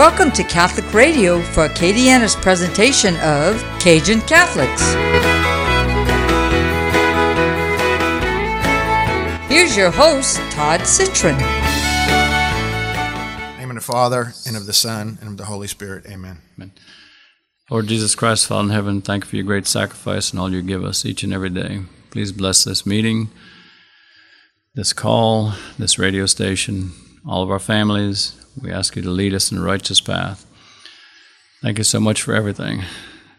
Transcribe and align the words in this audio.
Welcome 0.00 0.30
to 0.32 0.44
Catholic 0.44 0.94
Radio 0.94 1.42
for 1.42 1.68
Acadiana's 1.68 2.34
presentation 2.34 3.16
of 3.16 3.62
Cajun 3.80 4.22
Catholics. 4.22 4.80
Here's 9.46 9.76
your 9.76 9.90
host, 9.90 10.38
Todd 10.52 10.86
Citron. 10.86 11.34
Amen 13.60 13.68
of 13.68 13.74
the 13.74 13.80
Father, 13.82 14.32
and 14.46 14.56
of 14.56 14.64
the 14.64 14.72
Son, 14.72 15.18
and 15.20 15.32
of 15.32 15.36
the 15.36 15.44
Holy 15.44 15.66
Spirit. 15.66 16.06
Amen. 16.06 16.38
Amen. 16.56 16.72
Lord 17.70 17.86
Jesus 17.86 18.14
Christ, 18.14 18.46
Father 18.46 18.68
in 18.68 18.70
heaven, 18.70 19.02
thank 19.02 19.24
you 19.24 19.28
for 19.28 19.36
your 19.36 19.44
great 19.44 19.66
sacrifice 19.66 20.30
and 20.30 20.40
all 20.40 20.50
you 20.50 20.62
give 20.62 20.82
us 20.82 21.04
each 21.04 21.22
and 21.24 21.34
every 21.34 21.50
day. 21.50 21.82
Please 22.10 22.32
bless 22.32 22.64
this 22.64 22.86
meeting, 22.86 23.28
this 24.74 24.94
call, 24.94 25.52
this 25.78 25.98
radio 25.98 26.24
station, 26.24 26.92
all 27.28 27.42
of 27.42 27.50
our 27.50 27.58
families. 27.58 28.39
We 28.60 28.72
ask 28.72 28.96
you 28.96 29.02
to 29.02 29.10
lead 29.10 29.34
us 29.34 29.50
in 29.50 29.58
the 29.58 29.64
righteous 29.64 30.00
path. 30.00 30.46
Thank 31.62 31.78
you 31.78 31.84
so 31.84 32.00
much 32.00 32.22
for 32.22 32.34
everything. 32.34 32.82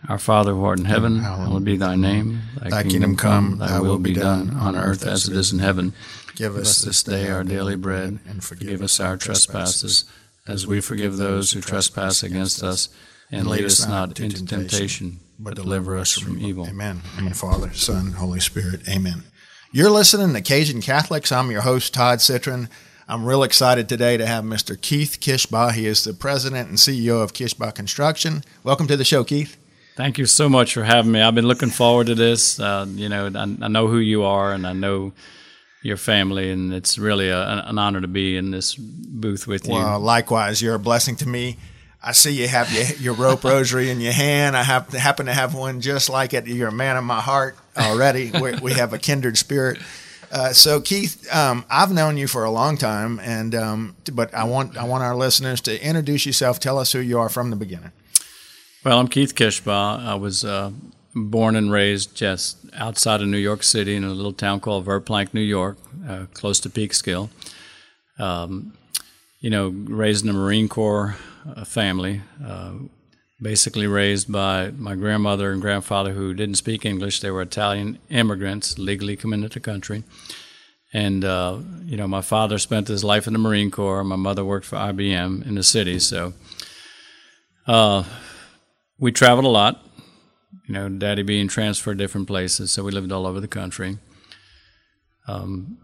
Our 0.08 0.20
Father 0.20 0.54
who 0.54 0.64
art 0.64 0.80
in 0.80 0.86
heaven, 0.86 1.20
hallowed 1.20 1.64
be 1.64 1.78
thy 1.78 1.96
name. 1.96 2.42
Thy 2.62 2.84
kingdom 2.84 3.16
come, 3.16 3.58
thy 3.60 3.80
will 3.80 4.00
be 4.00 4.14
done, 4.14 4.56
on 4.56 4.76
earth 4.76 5.06
as 5.06 5.28
it 5.28 5.36
is 5.36 5.52
in 5.52 5.60
heaven. 5.60 5.94
Give 6.36 6.56
us 6.56 6.82
this 6.82 7.04
day 7.04 7.30
our 7.30 7.44
daily 7.44 7.76
bread, 7.76 8.20
and 8.28 8.44
forgive 8.44 8.82
us 8.82 9.00
our 9.00 9.18
trespasses, 9.18 10.06
as 10.48 10.66
we 10.66 10.82
forgive 10.82 11.18
those 11.18 11.52
who 11.52 11.62
trespass 11.62 12.24
against 12.24 12.64
us. 12.64 12.90
And 13.32 13.48
lead 13.48 13.64
us 13.64 13.88
not 13.88 14.20
into 14.20 14.46
temptation, 14.46 15.20
but 15.40 15.56
deliver 15.56 15.98
us 15.98 16.18
from 16.18 16.40
evil. 16.40 16.68
Amen. 16.68 17.02
Amen. 17.18 17.34
Father, 17.34 17.72
Son, 17.74 18.12
Holy 18.14 18.42
Spirit. 18.42 18.82
Amen. 18.90 19.24
You're 19.72 19.90
listening 19.90 20.34
to 20.34 20.42
Cajun 20.42 20.82
Catholics. 20.82 21.32
I'm 21.32 21.50
your 21.50 21.62
host, 21.62 21.94
Todd 21.94 22.20
Citron. 22.20 22.68
I'm 23.12 23.26
real 23.26 23.44
excited 23.44 23.90
today 23.90 24.16
to 24.16 24.26
have 24.26 24.46
Mr. 24.46 24.80
Keith 24.80 25.18
Kishbaugh. 25.20 25.74
He 25.74 25.86
is 25.86 26.06
the 26.06 26.14
president 26.14 26.70
and 26.70 26.78
CEO 26.78 27.22
of 27.22 27.34
Kishbaugh 27.34 27.76
Construction. 27.76 28.42
Welcome 28.64 28.88
to 28.88 28.96
the 28.96 29.04
show, 29.04 29.26
Keith. 29.26 29.58
Thank 29.98 30.18
you 30.18 30.26
so 30.26 30.48
much 30.48 30.74
for 30.74 30.86
having 30.86 31.12
me. 31.12 31.20
I've 31.20 31.36
been 31.36 31.46
looking 31.46 31.72
forward 31.72 32.08
to 32.08 32.16
this. 32.16 32.58
Uh, 32.58 32.86
you 32.88 33.10
know, 33.10 33.30
I, 33.36 33.66
I, 33.66 33.68
know 33.68 33.90
who 33.90 33.98
you 33.98 34.24
are, 34.24 34.54
and 34.54 34.66
I 34.66 34.72
know 34.72 35.12
your 35.82 35.98
family, 35.98 36.52
and 36.52 36.74
it's 36.74 36.98
really 36.98 37.28
a, 37.28 37.66
an 37.66 37.78
honor 37.78 38.00
to 38.00 38.08
be 38.08 38.38
in 38.38 38.52
this 38.52 38.76
booth 38.76 39.46
with 39.46 39.68
you. 39.68 39.74
Well, 39.74 40.00
likewise, 40.00 40.62
you're 40.62 40.76
a 40.76 40.80
blessing 40.80 41.18
to 41.18 41.28
me. 41.28 41.58
I 42.02 42.14
see 42.14 42.32
you 42.32 42.48
have 42.48 42.72
your, 42.72 42.86
your 42.96 43.14
rope 43.14 43.44
rosary 43.44 43.90
in 43.90 44.00
your 44.00 44.14
hand. 44.14 44.56
I 44.56 44.64
have, 44.64 44.88
happen 44.94 45.26
to 45.26 45.34
have 45.34 45.54
one 45.54 45.82
just 45.82 46.10
like 46.10 46.34
it. 46.34 46.48
You're 46.48 46.70
a 46.70 46.72
man 46.72 46.96
of 46.96 47.04
my 47.04 47.20
heart 47.20 47.58
already. 47.78 48.32
we, 48.32 48.58
we 48.60 48.72
have 48.72 48.94
a 48.94 48.98
kindred 48.98 49.38
spirit. 49.38 49.80
Uh, 50.32 50.54
so 50.54 50.80
Keith, 50.80 51.28
um, 51.36 51.66
I've 51.70 51.92
known 51.92 52.16
you 52.16 52.28
for 52.28 52.46
a 52.46 52.52
long 52.52 52.78
time, 52.78 53.20
and 53.20 53.54
um, 53.54 53.96
but 54.14 54.34
I 54.34 54.46
want 54.46 54.78
I 54.78 54.86
want 54.86 55.04
our 55.04 55.16
listeners 55.16 55.60
to 55.62 55.86
introduce 55.86 56.26
yourself. 56.26 56.60
Tell 56.60 56.78
us 56.78 56.94
who 56.94 57.00
you 57.00 57.20
are 57.20 57.28
from 57.28 57.50
the 57.50 57.58
beginning. 57.58 57.92
Well, 58.86 58.98
I'm 58.98 59.10
Keith 59.10 59.36
Kishbaugh. 59.36 60.06
I 60.06 60.16
was 60.16 60.46
uh, 60.46 60.72
born 61.14 61.56
and 61.56 61.72
raised 61.72 62.16
just 62.16 62.58
outside 62.74 63.22
of 63.22 63.28
New 63.28 63.38
York 63.38 63.62
City 63.62 63.96
in 63.96 64.06
a 64.06 64.10
little 64.10 64.34
town 64.34 64.62
called 64.62 64.86
Verplanck, 64.86 65.34
New 65.34 65.42
York, 65.42 65.78
uh, 66.08 66.26
close 66.34 66.60
to 66.62 66.70
Peekskill. 66.70 67.30
Um, 68.18 68.74
you 69.40 69.50
know, 69.50 69.70
raised 69.70 70.24
in 70.24 70.30
a 70.30 70.34
Marine 70.34 70.70
Corps 70.70 71.18
uh, 71.56 71.66
family 71.66 72.22
uh, 72.46 72.74
basically 73.42 73.88
raised 73.88 74.32
by 74.32 74.72
my 74.72 74.96
grandmother 74.96 75.52
and 75.52 75.62
grandfather 75.62 76.14
who 76.14 76.34
didn't 76.34 76.56
speak 76.56 76.86
English. 76.86 77.20
They 77.20 77.32
were 77.32 77.42
Italian 77.42 77.98
immigrants, 78.10 78.78
legally 78.78 79.16
come 79.16 79.34
into 79.34 79.50
the 79.50 79.60
country. 79.60 80.04
And, 80.94 81.24
uh, 81.24 81.60
you 81.84 81.98
know, 81.98 82.08
my 82.08 82.22
father 82.22 82.58
spent 82.58 82.88
his 82.88 83.04
life 83.04 83.26
in 83.26 83.34
the 83.34 83.40
Marine 83.40 83.72
Corps. 83.72 84.04
My 84.04 84.18
mother 84.18 84.44
worked 84.44 84.66
for 84.66 84.76
IBM 84.76 85.46
in 85.48 85.56
the 85.56 85.64
city. 85.64 86.00
So 86.00 86.34
uh, 87.66 88.04
we 89.00 89.12
traveled 89.12 89.46
a 89.46 89.50
lot, 89.50 89.84
you 90.68 90.74
know, 90.74 90.90
daddy 90.90 91.24
being 91.24 91.48
transferred 91.48 91.98
different 91.98 92.28
places. 92.28 92.72
So 92.72 92.84
we 92.84 92.92
lived 92.92 93.12
all 93.12 93.26
over 93.26 93.40
the 93.40 93.48
country. 93.48 93.98
Um, 95.28 95.78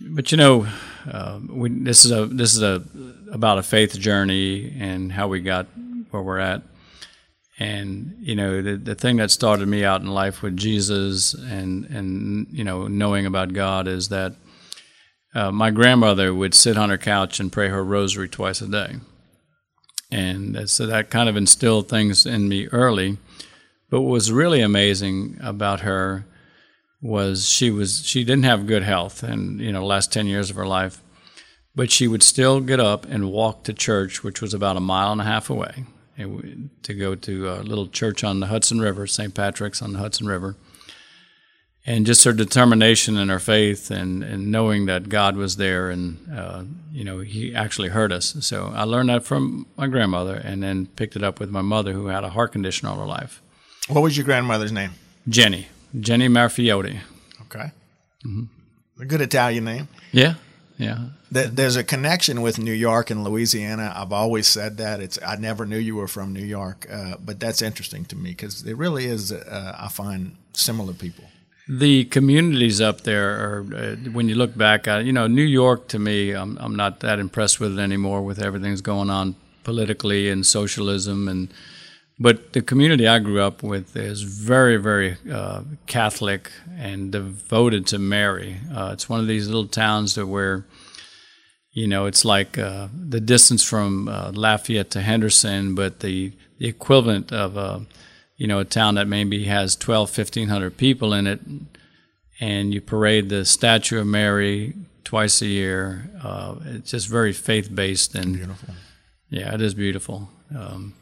but 0.00 0.32
you 0.32 0.38
know, 0.38 0.66
uh, 1.10 1.40
we, 1.48 1.68
this 1.68 2.04
is 2.04 2.10
a 2.10 2.26
this 2.26 2.54
is 2.54 2.62
a 2.62 2.82
about 3.30 3.58
a 3.58 3.62
faith 3.62 3.96
journey 3.98 4.76
and 4.80 5.12
how 5.12 5.28
we 5.28 5.40
got 5.40 5.66
where 6.10 6.22
we're 6.22 6.38
at. 6.38 6.62
And 7.62 8.16
you 8.18 8.34
know, 8.34 8.60
the, 8.60 8.76
the 8.76 8.96
thing 8.96 9.18
that 9.18 9.30
started 9.30 9.68
me 9.68 9.84
out 9.84 10.00
in 10.00 10.08
life 10.08 10.42
with 10.42 10.56
Jesus 10.56 11.32
and 11.32 11.84
and 11.84 12.48
you 12.50 12.64
know 12.64 12.88
knowing 12.88 13.24
about 13.24 13.52
God 13.52 13.86
is 13.86 14.08
that 14.08 14.34
uh, 15.32 15.52
my 15.52 15.70
grandmother 15.70 16.34
would 16.34 16.54
sit 16.54 16.76
on 16.76 16.90
her 16.90 16.98
couch 16.98 17.38
and 17.38 17.52
pray 17.52 17.68
her 17.68 17.84
rosary 17.84 18.28
twice 18.28 18.60
a 18.62 18.66
day, 18.66 18.96
and 20.10 20.68
so 20.68 20.86
that 20.86 21.08
kind 21.08 21.28
of 21.28 21.36
instilled 21.36 21.88
things 21.88 22.26
in 22.26 22.48
me 22.48 22.66
early. 22.72 23.18
But 23.90 24.00
what 24.00 24.10
was 24.10 24.32
really 24.32 24.60
amazing 24.60 25.38
about 25.40 25.82
her 25.82 26.26
was 27.00 27.48
she 27.48 27.70
was 27.70 28.04
she 28.04 28.24
didn't 28.24 28.44
have 28.44 28.66
good 28.66 28.82
health, 28.82 29.22
and 29.22 29.60
you 29.60 29.70
know, 29.70 29.86
last 29.86 30.12
ten 30.12 30.26
years 30.26 30.50
of 30.50 30.56
her 30.56 30.66
life, 30.66 31.00
but 31.76 31.92
she 31.92 32.08
would 32.08 32.24
still 32.24 32.60
get 32.60 32.80
up 32.80 33.04
and 33.04 33.30
walk 33.30 33.62
to 33.64 33.72
church, 33.72 34.24
which 34.24 34.42
was 34.42 34.52
about 34.52 34.76
a 34.76 34.80
mile 34.80 35.12
and 35.12 35.20
a 35.20 35.24
half 35.24 35.48
away 35.48 35.84
to 36.16 36.94
go 36.94 37.14
to 37.14 37.48
a 37.50 37.60
little 37.62 37.88
church 37.88 38.22
on 38.24 38.40
the 38.40 38.46
Hudson 38.46 38.80
River, 38.80 39.06
St. 39.06 39.34
Patrick's 39.34 39.82
on 39.82 39.92
the 39.94 39.98
Hudson 39.98 40.26
River. 40.26 40.56
And 41.84 42.06
just 42.06 42.22
her 42.22 42.32
determination 42.32 43.16
and 43.16 43.28
her 43.28 43.40
faith 43.40 43.90
and, 43.90 44.22
and 44.22 44.52
knowing 44.52 44.86
that 44.86 45.08
God 45.08 45.36
was 45.36 45.56
there 45.56 45.90
and, 45.90 46.32
uh, 46.32 46.62
you 46.92 47.02
know, 47.02 47.18
He 47.20 47.52
actually 47.54 47.88
heard 47.88 48.12
us. 48.12 48.36
So 48.40 48.70
I 48.72 48.84
learned 48.84 49.08
that 49.08 49.24
from 49.24 49.66
my 49.76 49.88
grandmother 49.88 50.36
and 50.36 50.62
then 50.62 50.86
picked 50.86 51.16
it 51.16 51.24
up 51.24 51.40
with 51.40 51.50
my 51.50 51.62
mother 51.62 51.92
who 51.92 52.06
had 52.06 52.22
a 52.22 52.28
heart 52.28 52.52
condition 52.52 52.86
all 52.86 52.98
her 52.98 53.04
life. 53.06 53.42
What 53.88 54.02
was 54.02 54.16
your 54.16 54.24
grandmother's 54.24 54.70
name? 54.70 54.92
Jenny. 55.28 55.66
Jenny 55.98 56.28
Marfiotti. 56.28 57.00
Okay. 57.42 57.72
Mm-hmm. 58.24 59.02
A 59.02 59.04
good 59.04 59.20
Italian 59.20 59.64
name. 59.64 59.88
Yeah. 60.12 60.34
Yeah. 60.78 60.98
There's 61.30 61.76
a 61.76 61.84
connection 61.84 62.42
with 62.42 62.58
New 62.58 62.72
York 62.72 63.10
and 63.10 63.24
Louisiana. 63.24 63.92
I've 63.94 64.12
always 64.12 64.46
said 64.46 64.76
that. 64.78 65.00
It's 65.00 65.18
I 65.26 65.36
never 65.36 65.64
knew 65.64 65.78
you 65.78 65.96
were 65.96 66.08
from 66.08 66.32
New 66.32 66.44
York, 66.44 66.86
uh, 66.90 67.14
but 67.24 67.40
that's 67.40 67.62
interesting 67.62 68.04
to 68.06 68.16
me 68.16 68.30
because 68.30 68.66
it 68.66 68.76
really 68.76 69.06
is. 69.06 69.32
Uh, 69.32 69.76
I 69.78 69.88
find 69.88 70.36
similar 70.52 70.92
people. 70.92 71.24
The 71.68 72.04
communities 72.06 72.80
up 72.80 73.02
there 73.02 73.30
are, 73.30 73.66
uh, 73.74 74.10
when 74.10 74.28
you 74.28 74.34
look 74.34 74.56
back, 74.56 74.88
at, 74.88 75.04
you 75.04 75.12
know, 75.12 75.26
New 75.28 75.44
York 75.44 75.88
to 75.88 75.98
me, 75.98 76.32
I'm, 76.32 76.58
I'm 76.58 76.74
not 76.76 77.00
that 77.00 77.18
impressed 77.18 77.60
with 77.60 77.78
it 77.78 77.80
anymore 77.80 78.22
with 78.22 78.42
everything 78.42 78.70
that's 78.70 78.80
going 78.80 79.10
on 79.10 79.36
politically 79.64 80.28
and 80.28 80.44
socialism 80.44 81.28
and. 81.28 81.48
But 82.22 82.52
the 82.52 82.62
community 82.62 83.08
I 83.08 83.18
grew 83.18 83.40
up 83.42 83.62
with 83.64 83.96
is 83.96 84.22
very, 84.22 84.76
very 84.76 85.16
uh, 85.30 85.62
Catholic 85.86 86.52
and 86.78 87.10
devoted 87.10 87.86
to 87.88 87.98
Mary. 87.98 88.58
Uh, 88.72 88.90
it's 88.92 89.08
one 89.08 89.18
of 89.18 89.26
these 89.26 89.48
little 89.48 89.66
towns 89.66 90.14
that 90.14 90.26
where 90.26 90.64
you 91.72 91.86
know, 91.86 92.04
it's 92.04 92.24
like 92.24 92.58
uh, 92.58 92.88
the 92.92 93.20
distance 93.20 93.64
from 93.64 94.06
uh, 94.06 94.30
Lafayette 94.34 94.90
to 94.90 95.00
Henderson, 95.00 95.74
but 95.74 96.00
the, 96.00 96.32
the 96.58 96.68
equivalent 96.68 97.32
of 97.32 97.56
a, 97.56 97.86
you 98.36 98.46
know, 98.46 98.58
a 98.58 98.64
town 98.64 98.96
that 98.96 99.08
maybe 99.08 99.44
has 99.44 99.74
12, 99.76 100.16
1500 100.16 100.76
people 100.76 101.14
in 101.14 101.26
it, 101.26 101.40
and 102.40 102.74
you 102.74 102.80
parade 102.82 103.30
the 103.30 103.46
statue 103.46 104.00
of 104.00 104.06
Mary 104.06 104.74
twice 105.04 105.40
a 105.40 105.46
year. 105.46 106.10
Uh, 106.22 106.56
it's 106.66 106.90
just 106.90 107.08
very 107.08 107.32
faith 107.32 107.74
based 107.74 108.14
and 108.14 108.34
beautiful. 108.34 108.74
Yeah, 109.30 109.54
it 109.54 109.62
is 109.62 109.72
beautiful. 109.72 110.28
Um, 110.54 110.92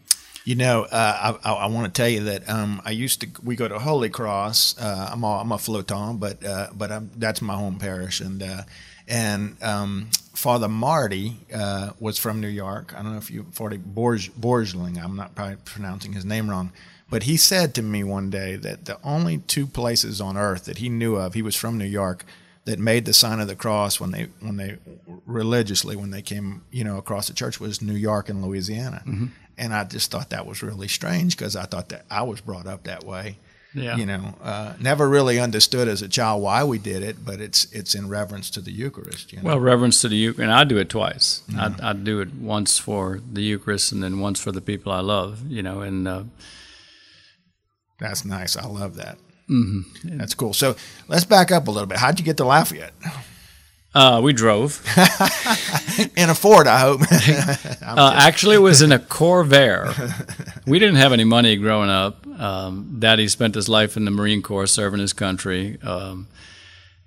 you 0.44 0.54
know, 0.54 0.82
uh, 0.84 1.36
I, 1.44 1.52
I, 1.52 1.66
want 1.66 1.92
to 1.92 2.02
tell 2.02 2.08
you 2.08 2.24
that 2.24 2.48
um, 2.48 2.80
I 2.84 2.90
used 2.90 3.20
to. 3.20 3.28
We 3.42 3.56
go 3.56 3.68
to 3.68 3.78
Holy 3.78 4.08
Cross. 4.08 4.78
Uh, 4.78 5.10
I'm 5.12 5.22
a, 5.22 5.38
I'm 5.38 5.52
a 5.52 5.56
floton, 5.56 6.18
but 6.18 6.44
uh, 6.44 6.68
but 6.74 6.90
I'm, 6.90 7.10
that's 7.16 7.42
my 7.42 7.54
home 7.54 7.78
parish, 7.78 8.20
and 8.20 8.42
and 9.10 9.62
um, 9.62 10.08
Father 10.34 10.68
Marty 10.68 11.36
uh, 11.52 11.90
was 11.98 12.18
from 12.18 12.40
New 12.40 12.48
York. 12.48 12.94
I 12.96 13.02
don't 13.02 13.12
know 13.12 13.18
if 13.18 13.30
you, 13.30 13.46
Father 13.50 13.76
Borg, 13.76 14.20
I'm 14.42 15.16
not 15.16 15.34
probably 15.34 15.56
pronouncing 15.64 16.12
his 16.12 16.24
name 16.24 16.48
wrong, 16.48 16.72
but 17.10 17.24
he 17.24 17.36
said 17.36 17.74
to 17.74 17.82
me 17.82 18.04
one 18.04 18.30
day 18.30 18.56
that 18.56 18.84
the 18.84 18.98
only 19.02 19.38
two 19.38 19.66
places 19.66 20.20
on 20.20 20.36
earth 20.36 20.64
that 20.64 20.78
he 20.78 20.88
knew 20.88 21.16
of, 21.16 21.34
he 21.34 21.42
was 21.42 21.56
from 21.56 21.76
New 21.76 21.84
York, 21.84 22.24
that 22.64 22.78
made 22.78 23.04
the 23.04 23.12
sign 23.12 23.40
of 23.40 23.48
the 23.48 23.56
cross 23.56 23.98
when 23.98 24.12
they 24.12 24.28
when 24.40 24.56
they 24.56 24.76
religiously 25.26 25.96
when 25.96 26.10
they 26.10 26.22
came 26.22 26.62
you 26.70 26.84
know 26.84 26.98
across 26.98 27.26
the 27.26 27.34
church 27.34 27.58
was 27.58 27.82
New 27.82 27.94
York 27.94 28.28
and 28.28 28.44
Louisiana, 28.44 29.02
mm-hmm. 29.06 29.26
And 29.60 29.72
I 29.72 29.84
just 29.84 30.10
thought 30.10 30.30
that 30.30 30.44
was 30.46 30.62
really 30.62 30.88
strange 30.88 31.36
because 31.36 31.54
I 31.54 31.64
thought 31.66 31.90
that 31.90 32.04
I 32.10 32.22
was 32.22 32.40
brought 32.40 32.66
up 32.66 32.84
that 32.84 33.04
way 33.04 33.36
yeah. 33.72 33.96
You 33.96 34.06
know, 34.06 34.34
uh, 34.42 34.74
never 34.80 35.08
really 35.08 35.38
understood 35.38 35.86
as 35.86 36.02
a 36.02 36.08
child 36.08 36.42
why 36.42 36.64
we 36.64 36.78
did 36.78 37.02
it, 37.02 37.24
but 37.24 37.40
it's 37.40 37.70
it's 37.72 37.94
in 37.94 38.08
reverence 38.08 38.50
to 38.50 38.60
the 38.60 38.72
Eucharist. 38.72 39.32
You 39.32 39.38
know? 39.38 39.44
Well, 39.44 39.60
reverence 39.60 40.00
to 40.00 40.08
the 40.08 40.16
Eucharist, 40.16 40.42
and 40.42 40.52
I 40.52 40.64
do 40.64 40.78
it 40.78 40.88
twice. 40.88 41.42
Mm-hmm. 41.48 41.84
I, 41.84 41.90
I 41.90 41.92
do 41.92 42.20
it 42.20 42.34
once 42.34 42.78
for 42.78 43.20
the 43.32 43.42
Eucharist, 43.42 43.92
and 43.92 44.02
then 44.02 44.18
once 44.18 44.40
for 44.40 44.50
the 44.50 44.60
people 44.60 44.90
I 44.92 45.00
love. 45.00 45.42
You 45.48 45.62
know, 45.62 45.82
and 45.82 46.08
uh, 46.08 46.24
that's 48.00 48.24
nice. 48.24 48.56
I 48.56 48.66
love 48.66 48.96
that. 48.96 49.18
Mm-hmm. 49.48 50.18
That's 50.18 50.34
cool. 50.34 50.52
So 50.52 50.74
let's 51.06 51.24
back 51.24 51.52
up 51.52 51.68
a 51.68 51.70
little 51.70 51.86
bit. 51.86 51.98
How'd 51.98 52.18
you 52.18 52.24
get 52.24 52.36
to 52.38 52.44
Lafayette? 52.44 52.94
Uh, 53.92 54.20
we 54.22 54.32
drove. 54.32 54.84
in 56.16 56.30
a 56.30 56.34
Ford, 56.34 56.68
I 56.68 56.78
hope. 56.78 57.00
uh, 57.82 58.12
actually, 58.14 58.56
it 58.56 58.60
was 58.60 58.82
in 58.82 58.92
a 58.92 59.00
Corvair. 59.00 60.62
we 60.66 60.78
didn't 60.78 60.96
have 60.96 61.12
any 61.12 61.24
money 61.24 61.56
growing 61.56 61.90
up. 61.90 62.24
Um, 62.38 62.96
Daddy 63.00 63.26
spent 63.26 63.56
his 63.56 63.68
life 63.68 63.96
in 63.96 64.04
the 64.04 64.12
Marine 64.12 64.42
Corps 64.42 64.68
serving 64.68 65.00
his 65.00 65.12
country. 65.12 65.78
Um, 65.82 66.28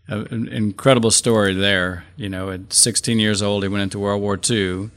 an 0.07 0.50
incredible 0.50 1.12
story 1.12 1.53
there. 1.53 2.03
You 2.18 2.27
know, 2.27 2.50
at 2.51 2.74
16 2.74 3.18
years 3.19 3.41
old, 3.41 3.63
he 3.63 3.69
went 3.69 3.83
into 3.83 4.00
World 4.00 4.21
War 4.21 4.38
II, 4.50 4.89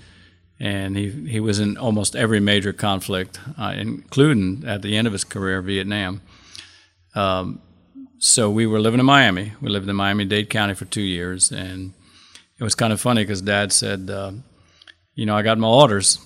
and 0.59 0.97
he 0.97 1.11
he 1.29 1.39
was 1.39 1.61
in 1.61 1.77
almost 1.77 2.17
every 2.17 2.41
major 2.41 2.73
conflict, 2.73 3.39
uh, 3.57 3.75
including 3.77 4.65
at 4.67 4.83
the 4.83 4.97
end 4.97 5.07
of 5.07 5.13
his 5.13 5.25
career, 5.25 5.63
Vietnam. 5.63 6.21
Um, 7.15 7.61
so 8.19 8.51
we 8.51 8.67
were 8.67 8.81
living 8.81 9.01
in 9.01 9.07
Miami. 9.07 9.53
We 9.61 9.69
lived 9.69 9.89
in 9.89 9.97
Miami 9.97 10.25
Dade 10.25 10.51
County 10.51 10.75
for 10.75 10.85
two 10.85 11.03
years, 11.03 11.53
and 11.53 11.93
it 12.59 12.65
was 12.65 12.75
kind 12.75 12.93
of 12.93 13.01
funny 13.01 13.23
because 13.23 13.43
Dad 13.43 13.73
said, 13.73 14.09
uh, 14.11 14.33
"You 15.15 15.27
know, 15.27 15.37
I 15.37 15.43
got 15.43 15.59
my 15.59 15.69
orders," 15.69 16.19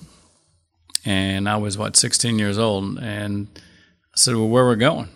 and 1.05 1.49
I 1.49 1.57
was 1.57 1.77
what 1.77 1.97
16 1.97 2.39
years 2.39 2.57
old, 2.57 2.99
and 2.99 3.47
I 3.55 4.17
said, 4.17 4.35
"Well, 4.35 4.47
where 4.47 4.65
we're 4.65 4.75
going?" 4.75 5.09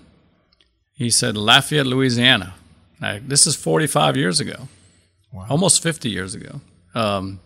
He 0.93 1.09
said, 1.09 1.37
"Lafayette, 1.37 1.87
Louisiana." 1.87 2.53
This 3.21 3.45
is 3.45 3.55
45 3.55 4.17
years 4.17 4.39
ago, 4.39 4.67
wow. 5.31 5.45
almost 5.47 5.83
50 5.83 6.09
years 6.09 6.33
ago, 6.33 6.61
um, 6.95 7.39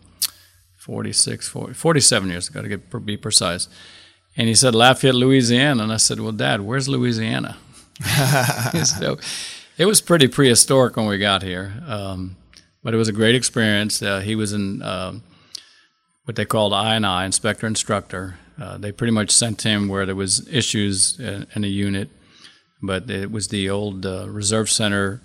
46, 0.78 1.50
40, 1.50 1.74
47 1.74 2.30
years 2.30 2.48
ago 2.48 2.62
to 2.62 2.70
get 2.70 3.06
be 3.06 3.18
precise. 3.18 3.68
And 4.38 4.48
he 4.48 4.56
said 4.56 4.74
Lafayette, 4.74 5.16
Louisiana, 5.16 5.84
and 5.84 5.92
I 5.92 5.98
said, 5.98 6.20
"Well, 6.20 6.32
Dad, 6.32 6.62
where's 6.62 6.88
Louisiana?" 6.88 7.58
so 8.84 9.18
it 9.78 9.86
was 9.86 10.02
pretty 10.02 10.28
prehistoric 10.28 10.96
when 10.98 11.08
we 11.08 11.18
got 11.18 11.42
here, 11.42 11.74
um, 11.88 12.36
but 12.84 12.94
it 12.94 12.98
was 12.98 13.08
a 13.08 13.14
great 13.14 13.36
experience. 13.36 14.02
Uh, 14.02 14.20
he 14.20 14.36
was 14.36 14.54
in 14.54 14.82
uh, 14.82 15.14
what 16.26 16.36
they 16.36 16.46
called 16.46 16.74
I 16.74 16.96
and 16.96 17.06
I, 17.06 17.26
inspector 17.26 17.66
instructor. 17.66 18.38
Uh, 18.60 18.78
they 18.78 18.92
pretty 18.92 19.12
much 19.12 19.32
sent 19.32 19.62
him 19.62 19.88
where 19.88 20.06
there 20.06 20.16
was 20.16 20.48
issues 20.50 21.20
in, 21.20 21.48
in 21.56 21.64
a 21.64 21.68
unit, 21.68 22.10
but 22.82 23.10
it 23.10 23.32
was 23.32 23.48
the 23.48 23.70
old 23.70 24.06
uh, 24.06 24.28
reserve 24.30 24.70
center 24.70 25.22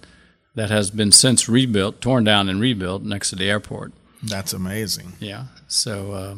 that 0.54 0.70
has 0.70 0.90
been 0.90 1.10
since 1.10 1.48
rebuilt, 1.48 2.00
torn 2.00 2.22
down 2.22 2.48
and 2.48 2.60
rebuilt 2.60 3.02
next 3.02 3.30
to 3.30 3.36
the 3.36 3.50
airport. 3.50 3.92
That's 4.22 4.52
amazing. 4.52 5.14
Yeah. 5.18 5.46
So, 5.66 6.12
uh, 6.12 6.36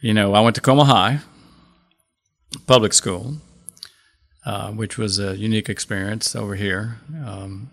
you 0.00 0.14
know, 0.14 0.34
I 0.34 0.40
went 0.40 0.56
to 0.56 0.62
Comeaux 0.62 0.86
High, 0.86 1.20
public 2.66 2.92
school, 2.92 3.36
uh, 4.44 4.72
which 4.72 4.98
was 4.98 5.18
a 5.18 5.36
unique 5.36 5.68
experience 5.68 6.34
over 6.34 6.54
here. 6.54 6.98
Um, 7.24 7.70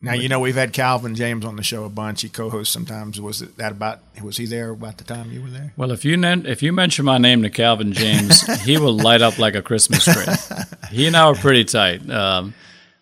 now 0.00 0.12
you 0.12 0.28
know 0.28 0.38
we've 0.38 0.54
had 0.54 0.72
Calvin 0.72 1.16
James 1.16 1.44
on 1.44 1.56
the 1.56 1.62
show 1.62 1.84
a 1.84 1.88
bunch. 1.88 2.22
He 2.22 2.28
co-hosts 2.28 2.72
sometimes. 2.72 3.20
Was 3.20 3.42
it 3.42 3.56
that 3.56 3.72
about? 3.72 4.00
Was 4.22 4.36
he 4.36 4.46
there 4.46 4.70
about 4.70 4.98
the 4.98 5.04
time 5.04 5.32
you 5.32 5.42
were 5.42 5.50
there? 5.50 5.72
Well, 5.76 5.90
if 5.90 6.04
you 6.04 6.16
if 6.22 6.62
you 6.62 6.72
mention 6.72 7.04
my 7.04 7.18
name 7.18 7.42
to 7.42 7.50
Calvin 7.50 7.92
James, 7.92 8.40
he 8.64 8.78
will 8.78 8.96
light 8.96 9.22
up 9.22 9.38
like 9.38 9.56
a 9.56 9.62
Christmas 9.62 10.04
tree. 10.04 10.66
he 10.90 11.06
and 11.08 11.16
I 11.16 11.28
were 11.28 11.34
pretty 11.36 11.64
tight. 11.64 12.08
Um, 12.08 12.54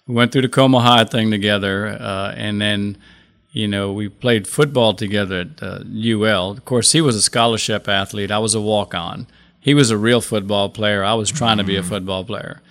we 0.07 0.15
went 0.15 0.33
through 0.33 0.43
the 0.43 0.49
Comeaux 0.49 0.81
High 0.81 1.05
thing 1.05 1.31
together, 1.31 1.87
uh, 1.89 2.33
and 2.35 2.61
then 2.63 2.97
you 3.53 3.69
know 3.69 3.93
we 3.93 4.09
played 4.09 4.49
football 4.49 4.95
together 4.95 5.41
at 5.41 5.63
uh, 5.63 5.85
UL. 5.85 6.53
Of 6.53 6.65
course, 6.65 6.93
he 6.93 7.03
was 7.03 7.15
a 7.15 7.23
scholarship 7.23 7.89
athlete. 7.89 8.31
I 8.31 8.39
was 8.39 8.55
a 8.55 8.61
walk 8.61 8.95
on. 8.95 9.27
He 9.67 9.75
was 9.75 9.91
a 9.91 9.99
real 9.99 10.21
football 10.21 10.69
player. 10.69 11.03
I 11.03 11.15
was 11.15 11.29
trying 11.29 11.59
to 11.59 11.65
be 11.65 11.75
a 11.75 11.83
mm. 11.83 11.89
football 11.89 12.25
player, 12.25 12.63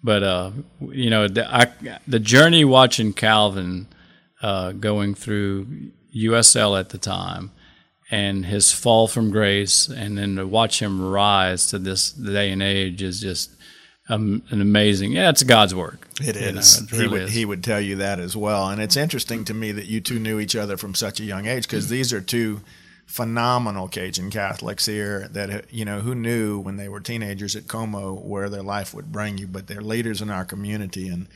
but 0.00 0.22
uh, 0.22 0.52
you 0.80 1.10
know 1.10 1.26
the, 1.26 1.44
I, 1.44 1.72
the 2.06 2.20
journey 2.20 2.64
watching 2.64 3.12
Calvin 3.12 3.88
uh, 4.40 4.70
going 4.70 5.16
through 5.16 5.66
USL 6.14 6.78
at 6.78 6.90
the 6.90 6.98
time 6.98 7.50
and 8.12 8.46
his 8.46 8.70
fall 8.70 9.08
from 9.08 9.32
grace, 9.32 9.88
and 9.88 10.18
then 10.18 10.36
to 10.36 10.46
watch 10.46 10.80
him 10.80 11.04
rise 11.04 11.66
to 11.66 11.80
this 11.80 12.12
day 12.12 12.52
and 12.52 12.62
age 12.62 13.02
is 13.02 13.20
just 13.20 13.50
um, 14.08 14.44
an 14.50 14.60
amazing. 14.60 15.10
Yeah, 15.10 15.30
it's 15.30 15.42
God's 15.42 15.74
work. 15.74 16.06
It 16.20 16.36
is. 16.36 16.80
Know, 16.80 16.84
it 16.84 16.92
really 16.92 17.02
he 17.02 17.08
would 17.08 17.22
is. 17.22 17.32
he 17.32 17.44
would 17.44 17.64
tell 17.64 17.80
you 17.80 17.96
that 17.96 18.20
as 18.20 18.36
well. 18.36 18.68
And 18.68 18.80
it's 18.80 18.96
interesting 18.96 19.44
to 19.46 19.54
me 19.54 19.72
that 19.72 19.86
you 19.86 20.00
two 20.00 20.20
knew 20.20 20.38
each 20.38 20.54
other 20.54 20.76
from 20.76 20.94
such 20.94 21.18
a 21.18 21.24
young 21.24 21.46
age 21.46 21.64
because 21.64 21.88
these 21.88 22.12
are 22.12 22.20
two 22.20 22.60
phenomenal 23.06 23.88
Cajun 23.88 24.30
Catholics 24.30 24.86
here 24.86 25.28
that 25.32 25.72
you 25.72 25.84
know 25.84 26.00
who 26.00 26.14
knew 26.14 26.58
when 26.58 26.76
they 26.76 26.88
were 26.88 27.00
teenagers 27.00 27.56
at 27.56 27.66
Comeaux 27.66 28.20
where 28.20 28.48
their 28.48 28.62
life 28.62 28.92
would 28.92 29.10
bring 29.10 29.38
you, 29.38 29.46
but 29.46 29.66
they're 29.66 29.80
leaders 29.80 30.20
in 30.20 30.30
our 30.30 30.44
community 30.44 31.08
and. 31.08 31.26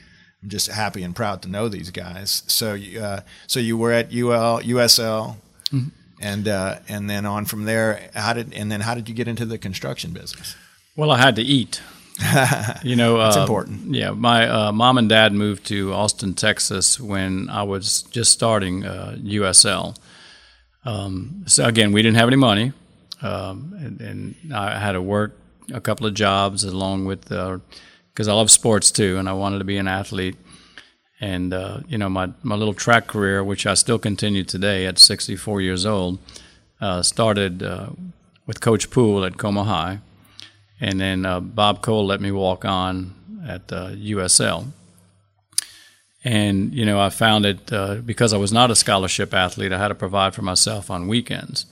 I'm 0.42 0.48
just 0.48 0.68
happy 0.68 1.02
and 1.02 1.14
proud 1.14 1.42
to 1.42 1.50
know 1.50 1.68
these 1.68 1.90
guys. 1.90 2.44
So, 2.46 2.74
uh, 2.98 3.20
so 3.46 3.60
you 3.60 3.76
were 3.76 3.92
at 3.92 4.06
UL, 4.06 4.62
USL, 4.62 5.36
mm-hmm. 5.70 5.88
and 6.18 6.48
uh, 6.48 6.78
and 6.88 7.10
then 7.10 7.26
on 7.26 7.44
from 7.44 7.66
there. 7.66 8.08
How 8.14 8.32
did 8.32 8.54
and 8.54 8.72
then 8.72 8.80
how 8.80 8.94
did 8.94 9.06
you 9.06 9.14
get 9.14 9.28
into 9.28 9.44
the 9.44 9.58
construction 9.58 10.12
business? 10.12 10.56
Well, 10.96 11.10
I 11.10 11.18
had 11.18 11.36
to 11.36 11.42
eat. 11.42 11.82
you 12.82 12.96
know, 12.96 13.20
it's 13.26 13.36
uh, 13.36 13.40
important. 13.40 13.94
Yeah, 13.94 14.10
my 14.10 14.48
uh, 14.48 14.72
mom 14.72 14.98
and 14.98 15.08
dad 15.08 15.32
moved 15.32 15.66
to 15.66 15.92
Austin, 15.92 16.34
Texas 16.34 17.00
when 17.00 17.48
I 17.48 17.62
was 17.62 18.02
just 18.02 18.32
starting 18.32 18.84
uh, 18.84 19.16
USL. 19.18 19.96
Um, 20.84 21.44
so 21.46 21.64
again, 21.64 21.92
we 21.92 22.02
didn't 22.02 22.16
have 22.16 22.28
any 22.28 22.36
money, 22.36 22.72
um, 23.22 23.74
and, 23.78 24.00
and, 24.00 24.54
I 24.54 24.78
had 24.78 24.92
to 24.92 25.02
work 25.02 25.36
a 25.72 25.80
couple 25.80 26.06
of 26.06 26.14
jobs 26.14 26.64
along 26.64 27.04
with 27.04 27.28
because 27.28 28.28
uh, 28.28 28.32
I 28.32 28.34
love 28.34 28.50
sports 28.50 28.90
too, 28.90 29.18
and 29.18 29.28
I 29.28 29.34
wanted 29.34 29.58
to 29.58 29.64
be 29.64 29.76
an 29.76 29.88
athlete. 29.88 30.36
And 31.20 31.52
uh, 31.52 31.80
you 31.86 31.98
know, 31.98 32.08
my 32.08 32.30
my 32.42 32.54
little 32.54 32.72
track 32.72 33.08
career, 33.08 33.44
which 33.44 33.66
I 33.66 33.74
still 33.74 33.98
continue 33.98 34.42
today 34.42 34.86
at 34.86 34.98
64 34.98 35.60
years 35.60 35.84
old, 35.84 36.18
uh, 36.80 37.02
started 37.02 37.60
with 38.46 38.62
Coach 38.62 38.90
Poole 38.90 39.24
at 39.24 39.36
Comeaux 39.36 39.66
High 39.66 40.00
and 40.80 41.00
then 41.00 41.26
uh, 41.26 41.40
Bob 41.40 41.82
Cole 41.82 42.06
let 42.06 42.20
me 42.20 42.32
walk 42.32 42.64
on 42.64 43.14
at 43.46 43.70
uh, 43.72 43.90
USL. 43.90 44.68
And 46.22 46.74
you 46.74 46.84
know, 46.84 47.00
I 47.00 47.10
found 47.10 47.46
it 47.46 47.72
uh, 47.72 47.96
because 47.96 48.32
I 48.32 48.36
was 48.36 48.52
not 48.52 48.70
a 48.70 48.76
scholarship 48.76 49.32
athlete. 49.32 49.72
I 49.72 49.78
had 49.78 49.88
to 49.88 49.94
provide 49.94 50.34
for 50.34 50.42
myself 50.42 50.90
on 50.90 51.08
weekends. 51.08 51.66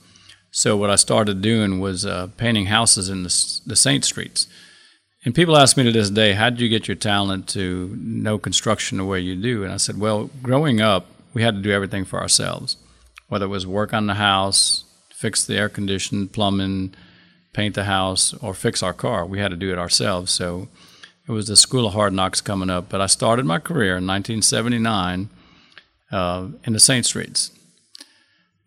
So 0.51 0.75
what 0.75 0.89
I 0.89 0.95
started 0.95 1.41
doing 1.41 1.79
was 1.79 2.05
uh, 2.05 2.27
painting 2.37 2.65
houses 2.65 3.09
in 3.09 3.23
the, 3.23 3.59
the 3.65 3.75
Saint 3.75 4.03
Streets. 4.03 4.47
And 5.23 5.35
people 5.35 5.57
ask 5.57 5.77
me 5.77 5.83
to 5.83 5.91
this 5.91 6.09
day, 6.09 6.33
how 6.33 6.49
did 6.49 6.61
you 6.61 6.69
get 6.69 6.87
your 6.87 6.95
talent 6.95 7.47
to 7.49 7.95
know 7.99 8.37
construction 8.37 8.97
the 8.97 9.05
way 9.05 9.19
you 9.19 9.35
do? 9.35 9.63
And 9.63 9.73
I 9.73 9.77
said, 9.77 9.99
well, 9.99 10.29
growing 10.41 10.81
up, 10.81 11.07
we 11.33 11.43
had 11.43 11.55
to 11.55 11.61
do 11.61 11.71
everything 11.71 12.05
for 12.05 12.19
ourselves, 12.19 12.77
whether 13.27 13.45
it 13.45 13.49
was 13.49 13.67
work 13.67 13.93
on 13.93 14.07
the 14.07 14.15
house, 14.15 14.85
fix 15.13 15.45
the 15.45 15.57
air 15.57 15.69
conditioning, 15.69 16.29
plumbing, 16.29 16.95
paint 17.53 17.75
the 17.75 17.83
house 17.83 18.33
or 18.35 18.53
fix 18.53 18.81
our 18.81 18.93
car. 18.93 19.25
We 19.25 19.39
had 19.39 19.51
to 19.51 19.57
do 19.57 19.71
it 19.71 19.77
ourselves. 19.77 20.31
So 20.31 20.69
it 21.29 21.31
was 21.31 21.47
the 21.47 21.55
school 21.55 21.85
of 21.85 21.93
hard 21.93 22.11
knocks 22.11 22.41
coming 22.41 22.71
up. 22.71 22.89
But 22.89 23.01
I 23.01 23.05
started 23.05 23.45
my 23.45 23.59
career 23.59 23.97
in 23.97 24.07
1979 24.07 25.29
uh, 26.11 26.47
in 26.63 26.73
the 26.73 26.79
Saint 26.79 27.05
Streets. 27.05 27.51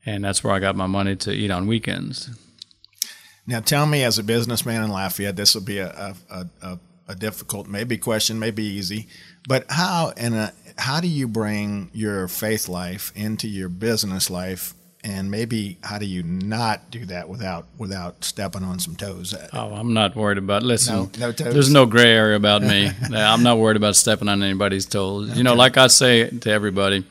And 0.06 0.24
that's 0.24 0.44
where 0.44 0.54
I 0.54 0.60
got 0.60 0.76
my 0.76 0.86
money 0.86 1.16
to 1.16 1.32
eat 1.32 1.50
on 1.50 1.66
weekends. 1.66 2.30
Now, 3.48 3.58
tell 3.58 3.86
me, 3.86 4.04
as 4.04 4.16
a 4.18 4.22
businessman 4.22 4.84
in 4.84 4.90
Lafayette, 4.90 5.34
this 5.34 5.56
will 5.56 5.62
be 5.62 5.78
a, 5.78 6.14
a, 6.30 6.46
a, 6.62 6.78
a 7.08 7.14
difficult, 7.16 7.66
maybe 7.66 7.98
question, 7.98 8.38
maybe 8.38 8.62
easy, 8.62 9.08
but 9.48 9.64
how 9.68 10.12
and 10.16 10.34
uh, 10.34 10.50
how 10.78 11.00
do 11.00 11.08
you 11.08 11.26
bring 11.26 11.90
your 11.92 12.28
faith 12.28 12.68
life 12.68 13.12
into 13.16 13.48
your 13.48 13.68
business 13.68 14.30
life 14.30 14.74
and 15.04 15.30
maybe 15.30 15.78
how 15.82 15.98
do 15.98 16.06
you 16.06 16.22
not 16.22 16.90
do 16.90 17.04
that 17.06 17.28
without 17.28 17.66
without 17.76 18.22
stepping 18.24 18.62
on 18.62 18.78
some 18.78 18.94
toes? 18.94 19.34
Oh, 19.52 19.74
I'm 19.74 19.92
not 19.92 20.14
worried 20.14 20.38
about. 20.38 20.62
Listen, 20.62 20.94
no, 20.94 21.10
no 21.18 21.32
toes. 21.32 21.52
There's 21.52 21.70
no 21.70 21.86
gray 21.86 22.12
area 22.12 22.36
about 22.36 22.62
me. 22.62 22.90
I'm 23.12 23.42
not 23.42 23.58
worried 23.58 23.76
about 23.76 23.96
stepping 23.96 24.28
on 24.28 24.42
anybody's 24.42 24.86
toes. 24.86 25.30
Okay. 25.30 25.38
You 25.38 25.44
know, 25.44 25.54
like 25.54 25.76
I 25.76 25.88
say 25.88 26.30
to 26.30 26.50
everybody, 26.50 27.04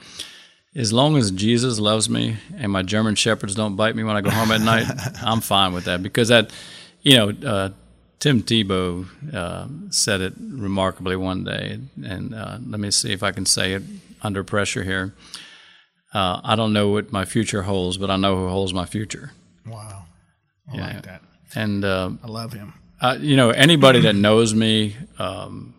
as 0.73 0.93
long 0.93 1.17
as 1.17 1.31
Jesus 1.31 1.79
loves 1.79 2.09
me 2.09 2.37
and 2.55 2.71
my 2.71 2.81
German 2.81 3.15
shepherds 3.15 3.55
don't 3.55 3.75
bite 3.75 3.95
me 3.95 4.03
when 4.03 4.15
I 4.15 4.21
go 4.21 4.29
home 4.29 4.51
at 4.51 4.61
night, 4.61 4.85
I'm 5.21 5.41
fine 5.41 5.73
with 5.73 5.85
that 5.85 6.01
because 6.01 6.29
that, 6.29 6.51
you 7.01 7.17
know. 7.17 7.29
Uh, 7.45 7.69
Tim 8.19 8.43
Tebow 8.43 9.07
uh, 9.33 9.65
said 9.89 10.21
it 10.21 10.33
remarkably 10.37 11.15
one 11.15 11.43
day, 11.43 11.79
and 12.05 12.35
uh, 12.35 12.59
let 12.67 12.79
me 12.79 12.91
see 12.91 13.13
if 13.13 13.23
I 13.23 13.31
can 13.31 13.47
say 13.47 13.73
it 13.73 13.81
under 14.21 14.43
pressure 14.43 14.83
here 14.83 15.15
uh, 16.13 16.41
I 16.43 16.55
don't 16.55 16.73
know 16.73 16.89
what 16.89 17.11
my 17.11 17.25
future 17.25 17.63
holds, 17.63 17.97
but 17.97 18.09
I 18.09 18.17
know 18.17 18.35
who 18.35 18.47
holds 18.49 18.73
my 18.73 18.85
future. 18.85 19.31
Wow, 19.65 20.05
I 20.71 20.75
yeah. 20.75 20.87
like 20.87 21.03
that. 21.03 21.21
And 21.55 21.83
uh, 21.83 22.11
I 22.23 22.27
love 22.27 22.53
him. 22.53 22.73
Uh, 22.99 23.17
you 23.19 23.35
know, 23.35 23.49
anybody 23.49 24.01
that 24.01 24.15
knows 24.15 24.53
me, 24.53 24.95
um, 25.17 25.73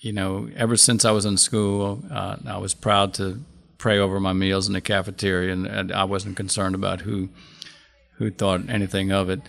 you 0.00 0.12
know, 0.12 0.48
ever 0.56 0.76
since 0.76 1.04
I 1.04 1.12
was 1.12 1.24
in 1.24 1.36
school, 1.36 2.02
uh, 2.10 2.36
I 2.46 2.58
was 2.58 2.74
proud 2.74 3.14
to 3.14 3.40
pray 3.78 3.98
over 3.98 4.18
my 4.18 4.32
meals 4.32 4.66
in 4.66 4.72
the 4.72 4.80
cafeteria, 4.80 5.52
and, 5.52 5.66
and 5.66 5.92
I 5.92 6.04
wasn't 6.04 6.36
concerned 6.36 6.74
about 6.74 7.02
who 7.02 7.28
who 8.16 8.30
thought 8.30 8.68
anything 8.68 9.12
of 9.12 9.30
it. 9.30 9.40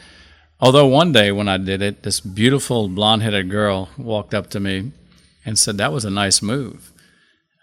Although 0.60 0.86
one 0.86 1.12
day 1.12 1.32
when 1.32 1.48
I 1.48 1.58
did 1.58 1.82
it, 1.82 2.04
this 2.04 2.20
beautiful 2.20 2.88
blonde-headed 2.88 3.50
girl 3.50 3.90
walked 3.98 4.34
up 4.36 4.50
to 4.52 4.60
me 4.60 4.92
and 5.46 5.58
said, 5.58 5.78
"That 5.78 5.94
was 5.94 6.06
a 6.06 6.12
nice 6.12 6.42
move." 6.42 6.92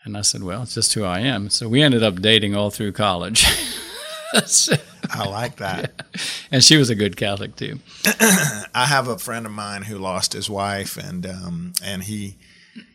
And 0.07 0.17
I 0.17 0.21
said, 0.21 0.45
Well, 0.45 0.63
it's 0.63 0.75
just 0.75 0.95
who 0.95 1.05
I 1.05 1.19
am. 1.19 1.51
So 1.51 1.69
we 1.69 1.83
ended 1.83 2.05
up 2.05 2.23
dating 2.23 2.55
all 2.55 2.71
through 2.71 2.93
college. 2.93 3.45
I 5.11 5.29
like 5.29 5.57
that. 5.57 6.07
and 6.51 6.63
she 6.63 6.77
was 6.77 6.91
a 6.91 6.95
good 6.95 7.17
Catholic 7.17 7.57
too. 7.57 7.81
I 8.05 8.87
have 8.87 9.09
a 9.09 9.19
friend 9.19 9.47
of 9.47 9.53
mine 9.53 9.83
who 9.83 9.99
lost 9.99 10.33
his 10.33 10.49
wife, 10.49 10.97
and 10.97 11.27
um, 11.27 11.73
and 11.83 12.05
he, 12.05 12.37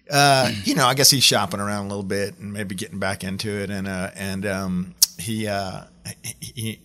uh, 0.10 0.52
you 0.64 0.74
know, 0.74 0.86
I 0.86 0.94
guess 0.94 1.10
he's 1.10 1.24
shopping 1.24 1.60
around 1.60 1.86
a 1.86 1.90
little 1.90 2.04
bit 2.04 2.38
and 2.40 2.54
maybe 2.54 2.76
getting 2.76 3.00
back 3.00 3.26
into 3.26 3.50
it, 3.50 3.70
and 3.70 3.88
uh, 3.88 4.12
and 4.16 4.46
um, 4.46 4.96
he, 5.20 5.48
uh, 5.48 5.84
he, 6.40 6.80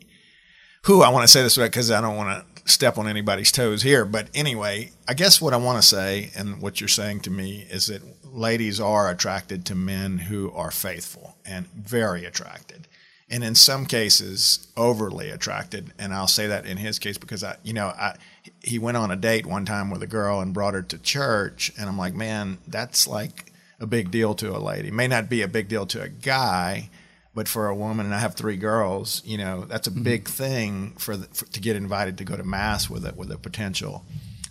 who 0.85 1.03
I 1.03 1.11
want 1.11 1.23
to 1.23 1.29
say 1.29 1.43
this 1.43 1.57
because 1.57 1.91
I 1.93 2.01
don't 2.01 2.17
want 2.17 2.47
to 2.57 2.73
step 2.73 2.99
on 2.99 3.07
anybody's 3.07 3.53
toes 3.53 3.83
here, 3.83 4.05
but 4.05 4.29
anyway, 4.35 4.91
I 5.07 5.15
guess 5.15 5.41
what 5.41 5.53
I 5.55 5.57
want 5.57 5.81
to 5.81 5.87
say 5.87 6.31
and 6.37 6.61
what 6.61 6.81
you're 6.81 6.89
saying 6.89 7.21
to 7.21 7.31
me 7.31 7.65
is 7.71 7.87
that 7.87 8.03
ladies 8.37 8.81
are 8.81 9.11
attracted 9.11 9.65
to 9.65 9.75
men 9.75 10.19
who 10.19 10.53
are 10.53 10.71
faithful 10.71 11.37
and 11.47 11.67
very 11.69 12.25
attracted 12.25 12.87
and 13.29 13.43
in 13.43 13.55
some 13.55 13.87
cases 13.87 14.69
overly 14.77 15.31
attracted 15.31 15.93
and 15.99 16.13
i'll 16.13 16.29
say 16.29 16.47
that 16.47 16.67
in 16.67 16.77
his 16.77 16.99
case 16.99 17.19
because 17.19 17.43
i 17.43 17.57
you 17.63 17.73
know 17.73 17.87
i 17.87 18.15
he 18.63 18.79
went 18.79 18.97
on 18.97 19.11
a 19.11 19.17
date 19.17 19.47
one 19.47 19.65
time 19.65 19.91
with 19.91 20.03
a 20.03 20.07
girl 20.07 20.41
and 20.41 20.53
brought 20.53 20.75
her 20.75 20.83
to 20.83 20.99
church 20.99 21.73
and 21.79 21.89
i'm 21.89 21.99
like 21.99 22.15
man 22.15 22.59
that's 22.69 23.07
like 23.07 23.53
a 23.81 23.87
big 23.87 24.11
deal 24.11 24.35
to 24.35 24.55
a 24.55 24.59
lady 24.59 24.91
may 24.91 25.09
not 25.09 25.29
be 25.29 25.43
a 25.43 25.49
big 25.49 25.69
deal 25.69 25.87
to 25.87 26.01
a 26.01 26.09
guy 26.09 26.89
but 27.35 27.49
for 27.49 27.69
a 27.69 27.75
woman 27.75 28.07
and 28.07 28.15
i 28.15 28.19
have 28.19 28.35
three 28.35 28.57
girls 28.57 29.23
you 29.25 29.39
know 29.39 29.65
that's 29.65 29.87
a 29.87 29.91
mm-hmm. 29.91 30.03
big 30.03 30.29
thing 30.29 30.93
for, 30.99 31.17
the, 31.17 31.27
for, 31.29 31.47
to 31.47 31.61
get 31.61 31.75
invited 31.75 32.19
to 32.19 32.25
go 32.25 32.37
to 32.37 32.45
mass 32.45 32.89
with 32.89 33.05
a 33.05 33.13
with 33.15 33.31
a 33.31 33.39
potential 33.39 34.05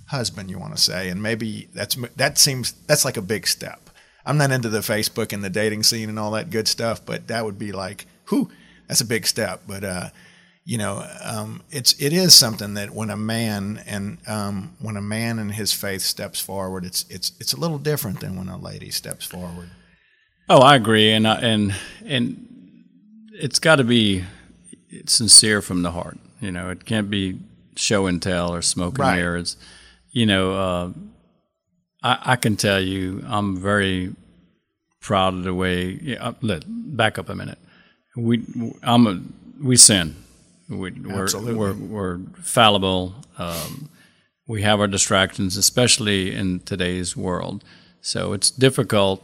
husband 0.07 0.49
you 0.49 0.59
want 0.59 0.75
to 0.75 0.81
say 0.81 1.09
and 1.09 1.21
maybe 1.21 1.67
that's 1.73 1.95
that 2.15 2.37
seems 2.37 2.73
that's 2.87 3.05
like 3.05 3.17
a 3.17 3.21
big 3.21 3.47
step 3.47 3.89
i'm 4.25 4.37
not 4.37 4.51
into 4.51 4.69
the 4.69 4.79
facebook 4.79 5.33
and 5.33 5.43
the 5.43 5.49
dating 5.49 5.81
scene 5.83 6.09
and 6.09 6.19
all 6.19 6.31
that 6.31 6.49
good 6.49 6.67
stuff 6.67 7.03
but 7.05 7.27
that 7.27 7.43
would 7.43 7.57
be 7.57 7.71
like 7.71 8.05
who 8.25 8.49
that's 8.87 9.01
a 9.01 9.05
big 9.05 9.25
step. 9.25 9.61
But 9.67 9.83
uh, 9.83 10.09
you 10.63 10.77
know, 10.77 11.05
um, 11.23 11.63
it's 11.71 11.99
it 12.01 12.13
is 12.13 12.33
something 12.33 12.75
that 12.75 12.91
when 12.91 13.09
a 13.09 13.17
man 13.17 13.81
and 13.85 14.17
um, 14.27 14.75
when 14.79 14.97
a 14.97 15.01
man 15.01 15.39
and 15.39 15.51
his 15.51 15.73
faith 15.73 16.01
steps 16.01 16.39
forward, 16.39 16.85
it's 16.85 17.05
it's 17.09 17.31
it's 17.39 17.53
a 17.53 17.59
little 17.59 17.77
different 17.77 18.19
than 18.19 18.35
when 18.35 18.49
a 18.49 18.57
lady 18.57 18.91
steps 18.91 19.25
forward. 19.25 19.69
Oh, 20.49 20.61
I 20.61 20.75
agree, 20.75 21.11
and 21.11 21.25
uh, 21.25 21.39
and 21.41 21.75
and 22.05 22.47
it's 23.33 23.59
got 23.59 23.77
to 23.77 23.83
be 23.83 24.23
sincere 25.05 25.61
from 25.61 25.81
the 25.81 25.91
heart. 25.91 26.17
You 26.39 26.51
know, 26.51 26.69
it 26.69 26.85
can't 26.85 27.09
be 27.09 27.39
show 27.75 28.05
and 28.05 28.21
tell 28.21 28.53
or 28.53 28.61
smoke 28.61 28.97
and 28.97 28.99
right. 28.99 29.15
mirrors. 29.17 29.57
You 30.15 30.25
know, 30.25 30.53
uh, 30.53 30.89
I, 32.01 32.33
I, 32.33 32.35
can 32.37 32.55
tell 32.55 32.79
you, 32.79 33.23
I'm 33.27 33.57
very 33.57 34.15
proud 35.01 35.33
of 35.33 35.43
the 35.43 35.53
way. 35.53 35.99
Yeah, 36.01 36.29
uh, 36.29 36.33
let 36.41 36.63
back 36.67 37.19
up 37.19 37.29
a 37.29 37.35
minute 37.35 37.59
we 38.15 38.43
I'm 38.83 39.07
a 39.07 39.21
we 39.61 39.75
sin. 39.75 40.15
We, 40.69 40.89
are 41.11 41.27
we're, 41.53 41.73
we're 41.73 42.19
fallible. 42.41 43.13
Um, 43.37 43.89
we 44.47 44.63
have 44.63 44.79
our 44.79 44.87
distractions, 44.87 45.57
especially 45.57 46.33
in 46.33 46.61
today's 46.61 47.15
world. 47.15 47.63
So 48.01 48.33
it's 48.33 48.49
difficult 48.49 49.23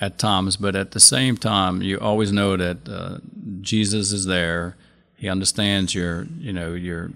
at 0.00 0.18
times, 0.18 0.56
but 0.58 0.76
at 0.76 0.90
the 0.90 1.00
same 1.00 1.36
time, 1.38 1.80
you 1.80 1.98
always 1.98 2.32
know 2.32 2.56
that 2.56 2.88
uh, 2.88 3.18
Jesus 3.62 4.12
is 4.12 4.26
there. 4.26 4.76
He 5.16 5.28
understands 5.28 5.94
your, 5.94 6.26
you 6.38 6.52
know, 6.52 6.74
your 6.74 7.12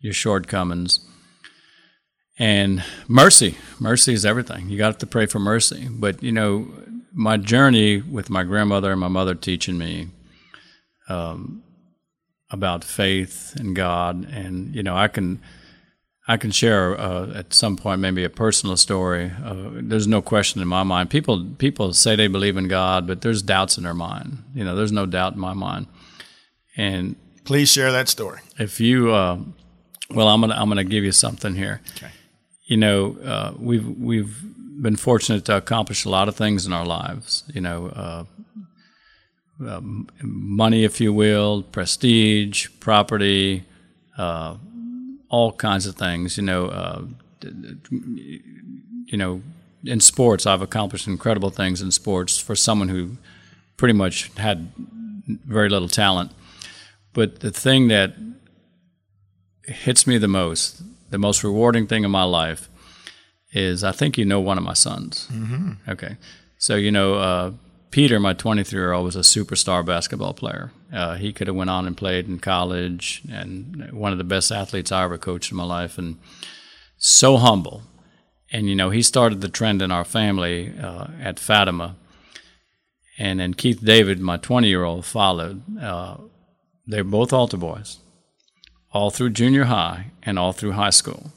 your 0.00 0.14
shortcomings. 0.14 1.00
And 2.40 2.82
mercy, 3.06 3.58
mercy 3.78 4.14
is 4.14 4.24
everything. 4.24 4.70
You 4.70 4.78
got 4.78 4.98
to 5.00 5.06
pray 5.06 5.26
for 5.26 5.38
mercy. 5.38 5.88
But 5.90 6.22
you 6.22 6.32
know, 6.32 6.68
my 7.12 7.36
journey 7.36 8.00
with 8.00 8.30
my 8.30 8.44
grandmother 8.44 8.90
and 8.90 8.98
my 8.98 9.08
mother 9.08 9.34
teaching 9.34 9.76
me 9.76 10.08
um, 11.10 11.62
about 12.50 12.82
faith 12.82 13.54
and 13.56 13.76
God, 13.76 14.26
and 14.32 14.74
you 14.74 14.82
know, 14.82 14.96
I 14.96 15.06
can 15.08 15.38
I 16.26 16.38
can 16.38 16.50
share 16.50 16.98
uh, 16.98 17.30
at 17.34 17.52
some 17.52 17.76
point 17.76 18.00
maybe 18.00 18.24
a 18.24 18.30
personal 18.30 18.78
story. 18.78 19.32
Uh, 19.44 19.68
there's 19.74 20.06
no 20.06 20.22
question 20.22 20.62
in 20.62 20.68
my 20.68 20.82
mind. 20.82 21.10
People 21.10 21.44
people 21.58 21.92
say 21.92 22.16
they 22.16 22.26
believe 22.26 22.56
in 22.56 22.68
God, 22.68 23.06
but 23.06 23.20
there's 23.20 23.42
doubts 23.42 23.76
in 23.76 23.84
their 23.84 23.92
mind. 23.92 24.44
You 24.54 24.64
know, 24.64 24.74
there's 24.74 24.92
no 24.92 25.04
doubt 25.04 25.34
in 25.34 25.40
my 25.40 25.52
mind. 25.52 25.88
And 26.74 27.16
please 27.44 27.70
share 27.70 27.92
that 27.92 28.08
story. 28.08 28.40
If 28.58 28.80
you, 28.80 29.12
uh, 29.12 29.40
well, 30.08 30.28
I'm 30.28 30.40
gonna 30.40 30.54
I'm 30.54 30.68
gonna 30.68 30.84
give 30.84 31.04
you 31.04 31.12
something 31.12 31.54
here. 31.54 31.82
Okay. 31.96 32.12
You 32.70 32.76
know, 32.76 33.16
uh, 33.24 33.52
we've 33.58 33.98
we've 33.98 34.40
been 34.80 34.94
fortunate 34.94 35.44
to 35.46 35.56
accomplish 35.56 36.04
a 36.04 36.08
lot 36.08 36.28
of 36.28 36.36
things 36.36 36.66
in 36.66 36.72
our 36.72 36.86
lives. 36.86 37.42
You 37.52 37.62
know, 37.62 37.88
uh, 37.88 38.24
um, 39.68 40.08
money, 40.22 40.84
if 40.84 41.00
you 41.00 41.12
will, 41.12 41.64
prestige, 41.64 42.68
property, 42.78 43.64
uh, 44.16 44.54
all 45.28 45.50
kinds 45.50 45.86
of 45.86 45.96
things. 45.96 46.36
You 46.36 46.44
know, 46.44 46.66
uh, 46.66 47.02
you 47.42 49.16
know, 49.16 49.42
in 49.84 49.98
sports, 49.98 50.46
I've 50.46 50.62
accomplished 50.62 51.08
incredible 51.08 51.50
things 51.50 51.82
in 51.82 51.90
sports 51.90 52.38
for 52.38 52.54
someone 52.54 52.88
who 52.88 53.16
pretty 53.78 53.94
much 53.94 54.30
had 54.36 54.70
very 55.26 55.70
little 55.70 55.88
talent. 55.88 56.30
But 57.14 57.40
the 57.40 57.50
thing 57.50 57.88
that 57.88 58.14
hits 59.64 60.06
me 60.06 60.18
the 60.18 60.28
most, 60.28 60.82
the 61.10 61.18
most 61.18 61.44
rewarding 61.44 61.86
thing 61.86 62.04
in 62.04 62.10
my 62.10 62.24
life, 62.24 62.68
is 63.52 63.84
I 63.84 63.92
think 63.92 64.16
you 64.16 64.24
know 64.24 64.40
one 64.40 64.58
of 64.58 64.64
my 64.64 64.74
sons. 64.74 65.28
Mm-hmm. 65.32 65.90
Okay, 65.90 66.16
so 66.58 66.76
you 66.76 66.90
know. 66.90 67.14
Uh, 67.14 67.52
Peter, 67.90 68.20
my 68.20 68.32
23 68.32 68.78
year 68.78 68.92
old, 68.92 69.04
was 69.04 69.16
a 69.16 69.20
superstar 69.20 69.84
basketball 69.84 70.32
player. 70.32 70.70
Uh, 70.92 71.16
he 71.16 71.32
could 71.32 71.46
have 71.46 71.56
went 71.56 71.70
on 71.70 71.86
and 71.86 71.96
played 71.96 72.28
in 72.28 72.38
college, 72.38 73.22
and 73.30 73.90
one 73.92 74.12
of 74.12 74.18
the 74.18 74.24
best 74.24 74.52
athletes 74.52 74.92
I 74.92 75.04
ever 75.04 75.18
coached 75.18 75.50
in 75.50 75.56
my 75.56 75.64
life, 75.64 75.98
and 75.98 76.18
so 76.96 77.36
humble. 77.36 77.82
And 78.52 78.68
you 78.68 78.74
know, 78.74 78.90
he 78.90 79.02
started 79.02 79.40
the 79.40 79.48
trend 79.48 79.82
in 79.82 79.90
our 79.90 80.04
family 80.04 80.72
uh, 80.80 81.08
at 81.20 81.38
Fatima, 81.38 81.96
and 83.18 83.40
then 83.40 83.54
Keith 83.54 83.84
David, 83.84 84.20
my 84.20 84.36
20 84.36 84.68
year 84.68 84.84
old, 84.84 85.04
followed. 85.04 85.62
Uh, 85.78 86.16
they're 86.86 87.04
both 87.04 87.32
altar 87.32 87.56
boys, 87.56 87.98
all 88.92 89.10
through 89.10 89.30
junior 89.30 89.64
high 89.64 90.06
and 90.22 90.38
all 90.38 90.52
through 90.52 90.72
high 90.72 90.90
school, 90.90 91.32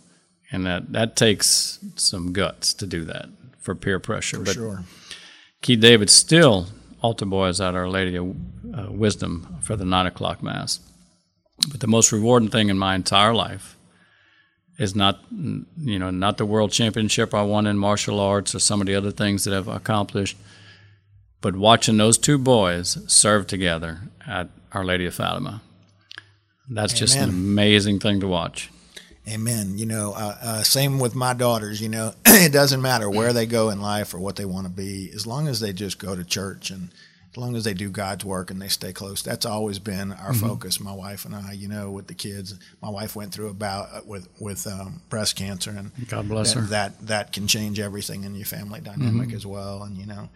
and 0.51 0.65
that 0.65 0.91
that 0.91 1.15
takes 1.15 1.79
some 1.95 2.33
guts 2.33 2.73
to 2.73 2.85
do 2.85 3.03
that 3.05 3.29
for 3.59 3.75
peer 3.75 3.99
pressure. 3.99 4.37
For 4.37 4.45
but, 4.45 4.53
sure 4.53 4.83
Keith 5.63 5.79
David 5.79 6.09
still 6.09 6.67
altar 7.01 7.25
boys 7.25 7.61
at 7.61 7.73
Our 7.73 7.89
Lady 7.89 8.17
of 8.17 8.35
uh, 8.73 8.91
Wisdom 8.91 9.57
for 9.61 9.75
the 9.75 9.85
nine 9.85 10.05
o'clock 10.05 10.43
mass. 10.43 10.79
But 11.71 11.79
the 11.79 11.87
most 11.87 12.11
rewarding 12.11 12.49
thing 12.49 12.69
in 12.69 12.77
my 12.77 12.95
entire 12.95 13.33
life 13.33 13.77
is 14.77 14.93
not, 14.95 15.21
you 15.31 15.99
know, 15.99 16.09
not 16.09 16.37
the 16.37 16.45
world 16.45 16.71
championship 16.71 17.33
I 17.33 17.43
won 17.43 17.65
in 17.65 17.77
martial 17.77 18.19
arts 18.19 18.53
or 18.53 18.59
some 18.59 18.81
of 18.81 18.87
the 18.87 18.95
other 18.95 19.11
things 19.11 19.45
that 19.45 19.53
I've 19.53 19.67
accomplished, 19.69 20.35
but 21.39 21.55
watching 21.55 21.97
those 21.97 22.17
two 22.17 22.37
boys 22.37 22.97
serve 23.07 23.47
together 23.47 24.09
at 24.27 24.49
Our 24.73 24.83
Lady 24.83 25.05
of 25.05 25.13
Fatima. 25.13 25.61
That's 26.69 26.93
Amen. 26.93 26.99
just 26.99 27.15
an 27.17 27.29
amazing 27.29 27.99
thing 27.99 28.19
to 28.21 28.27
watch. 28.27 28.69
Amen. 29.27 29.77
You 29.77 29.85
know, 29.85 30.13
uh, 30.13 30.37
uh, 30.41 30.63
same 30.63 30.99
with 30.99 31.15
my 31.15 31.33
daughters. 31.33 31.81
You 31.81 31.89
know, 31.89 32.13
it 32.25 32.51
doesn't 32.51 32.81
matter 32.81 33.09
where 33.09 33.31
they 33.31 33.45
go 33.45 33.69
in 33.69 33.81
life 33.81 34.13
or 34.13 34.19
what 34.19 34.35
they 34.35 34.45
want 34.45 34.67
to 34.67 34.73
be, 34.73 35.09
as 35.13 35.25
long 35.25 35.47
as 35.47 35.59
they 35.59 35.71
just 35.71 35.97
go 35.97 36.15
to 36.15 36.25
church 36.25 36.71
and 36.71 36.89
as 37.31 37.37
long 37.37 37.55
as 37.55 37.63
they 37.63 37.73
do 37.73 37.89
God's 37.89 38.25
work 38.25 38.51
and 38.51 38.61
they 38.61 38.67
stay 38.67 38.91
close. 38.91 39.21
That's 39.21 39.45
always 39.45 39.79
been 39.79 40.11
our 40.11 40.31
mm-hmm. 40.31 40.45
focus. 40.45 40.81
My 40.81 40.93
wife 40.93 41.23
and 41.23 41.33
I. 41.33 41.53
You 41.53 41.69
know, 41.69 41.89
with 41.89 42.07
the 42.07 42.13
kids, 42.13 42.55
my 42.81 42.89
wife 42.89 43.15
went 43.15 43.33
through 43.33 43.47
a 43.47 43.53
bout 43.53 43.87
uh, 43.93 44.01
with 44.05 44.27
with 44.41 44.67
um, 44.67 45.01
breast 45.09 45.37
cancer, 45.37 45.71
and 45.71 45.91
God 46.09 46.27
bless 46.27 46.53
that, 46.53 46.59
her. 46.59 46.65
That 46.67 47.07
that 47.07 47.31
can 47.31 47.47
change 47.47 47.79
everything 47.79 48.25
in 48.25 48.35
your 48.35 48.45
family 48.45 48.81
dynamic 48.81 49.29
mm-hmm. 49.29 49.37
as 49.37 49.45
well. 49.45 49.83
And 49.83 49.97
you 49.97 50.05
know, 50.05 50.27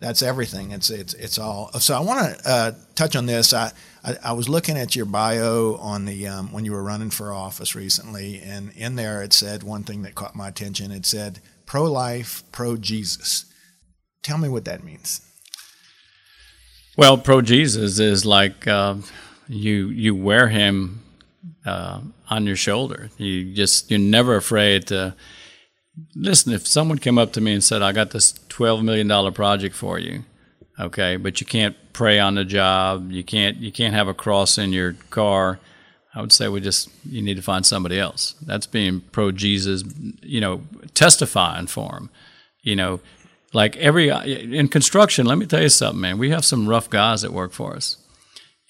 that's 0.00 0.20
everything. 0.20 0.72
It's 0.72 0.90
it's 0.90 1.14
it's 1.14 1.38
all. 1.38 1.72
So 1.80 1.96
I 1.96 2.00
want 2.00 2.38
to 2.38 2.48
uh, 2.48 2.72
touch 2.94 3.16
on 3.16 3.24
this. 3.24 3.54
I, 3.54 3.72
I, 4.04 4.16
I 4.22 4.32
was 4.32 4.48
looking 4.48 4.76
at 4.76 4.94
your 4.94 5.06
bio 5.06 5.76
on 5.76 6.04
the 6.04 6.26
um, 6.26 6.52
when 6.52 6.64
you 6.64 6.72
were 6.72 6.82
running 6.82 7.10
for 7.10 7.32
office 7.32 7.74
recently, 7.74 8.40
and 8.40 8.70
in 8.76 8.96
there 8.96 9.22
it 9.22 9.32
said 9.32 9.62
one 9.62 9.84
thing 9.84 10.02
that 10.02 10.14
caught 10.14 10.36
my 10.36 10.48
attention. 10.48 10.90
It 10.90 11.06
said 11.06 11.40
pro 11.66 11.84
life, 11.84 12.42
pro 12.52 12.76
Jesus. 12.76 13.46
Tell 14.22 14.38
me 14.38 14.48
what 14.48 14.64
that 14.64 14.84
means. 14.84 15.20
Well, 16.96 17.18
pro 17.18 17.40
Jesus 17.40 17.98
is 17.98 18.24
like 18.24 18.66
uh, 18.66 18.96
you 19.48 19.88
you 19.88 20.14
wear 20.14 20.48
him 20.48 21.02
uh, 21.64 22.00
on 22.30 22.46
your 22.46 22.56
shoulder. 22.56 23.10
You 23.16 23.54
just 23.54 23.90
you're 23.90 24.00
never 24.00 24.36
afraid 24.36 24.86
to 24.88 25.14
listen, 26.14 26.52
if 26.52 26.66
someone 26.66 26.98
came 26.98 27.18
up 27.18 27.32
to 27.32 27.40
me 27.40 27.52
and 27.52 27.62
said, 27.62 27.82
I 27.82 27.92
got 27.92 28.10
this 28.10 28.32
$12 28.32 28.82
million 28.82 29.32
project 29.32 29.74
for 29.74 29.98
you, 29.98 30.24
okay, 30.78 31.16
but 31.16 31.40
you 31.40 31.46
can't 31.46 31.76
pray 31.94 32.18
on 32.18 32.34
the 32.34 32.44
job, 32.44 33.10
you 33.10 33.24
can't, 33.24 33.56
you 33.56 33.72
can't 33.72 33.94
have 33.94 34.08
a 34.08 34.14
cross 34.14 34.58
in 34.58 34.74
your 34.74 34.92
car, 35.08 35.58
I 36.14 36.20
would 36.20 36.32
say 36.32 36.48
we 36.48 36.60
just, 36.60 36.90
you 37.04 37.22
need 37.22 37.36
to 37.36 37.42
find 37.42 37.66
somebody 37.66 37.98
else. 37.98 38.34
That's 38.42 38.66
being 38.66 39.00
pro 39.00 39.32
Jesus, 39.32 39.82
you 40.22 40.40
know, 40.40 40.62
testifying 40.94 41.66
for 41.66 41.96
him. 41.96 42.10
You 42.62 42.76
know, 42.76 43.00
like 43.52 43.76
every 43.76 44.10
in 44.10 44.68
construction, 44.68 45.26
let 45.26 45.38
me 45.38 45.46
tell 45.46 45.62
you 45.62 45.68
something, 45.68 46.00
man. 46.00 46.18
We 46.18 46.30
have 46.30 46.44
some 46.44 46.68
rough 46.68 46.88
guys 46.88 47.22
that 47.22 47.32
work 47.32 47.52
for 47.52 47.74
us, 47.74 47.96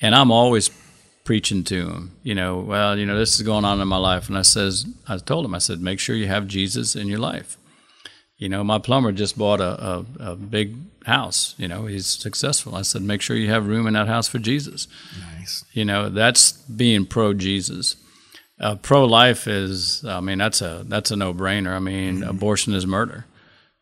and 0.00 0.14
I'm 0.14 0.30
always 0.30 0.70
preaching 1.24 1.64
to 1.64 1.84
them. 1.84 2.16
You 2.22 2.34
know, 2.34 2.60
well, 2.60 2.98
you 2.98 3.06
know, 3.06 3.18
this 3.18 3.34
is 3.34 3.42
going 3.42 3.64
on 3.64 3.80
in 3.80 3.88
my 3.88 3.98
life, 3.98 4.28
and 4.28 4.38
I 4.38 4.42
says, 4.42 4.86
I 5.06 5.18
told 5.18 5.44
him, 5.44 5.54
I 5.54 5.58
said, 5.58 5.80
make 5.80 6.00
sure 6.00 6.16
you 6.16 6.26
have 6.26 6.48
Jesus 6.48 6.96
in 6.96 7.08
your 7.08 7.20
life. 7.20 7.56
You 8.44 8.50
know, 8.50 8.62
my 8.62 8.78
plumber 8.78 9.10
just 9.10 9.38
bought 9.38 9.62
a, 9.62 9.80
a, 9.82 10.06
a 10.20 10.36
big 10.36 10.76
house. 11.06 11.54
You 11.56 11.66
know, 11.66 11.86
he's 11.86 12.06
successful. 12.06 12.74
I 12.74 12.82
said, 12.82 13.00
make 13.00 13.22
sure 13.22 13.38
you 13.38 13.48
have 13.48 13.66
room 13.66 13.86
in 13.86 13.94
that 13.94 14.06
house 14.06 14.28
for 14.28 14.38
Jesus. 14.38 14.86
Nice. 15.38 15.64
You 15.72 15.86
know, 15.86 16.10
that's 16.10 16.52
being 16.52 17.06
pro 17.06 17.32
Jesus. 17.32 17.96
Uh, 18.60 18.74
pro 18.74 19.06
life 19.06 19.48
is, 19.48 20.04
I 20.04 20.20
mean, 20.20 20.36
that's 20.36 20.60
a 20.60 20.84
that's 20.86 21.10
a 21.10 21.16
no 21.16 21.32
brainer. 21.32 21.74
I 21.74 21.78
mean, 21.78 22.20
mm-hmm. 22.20 22.28
abortion 22.28 22.74
is 22.74 22.86
murder. 22.86 23.24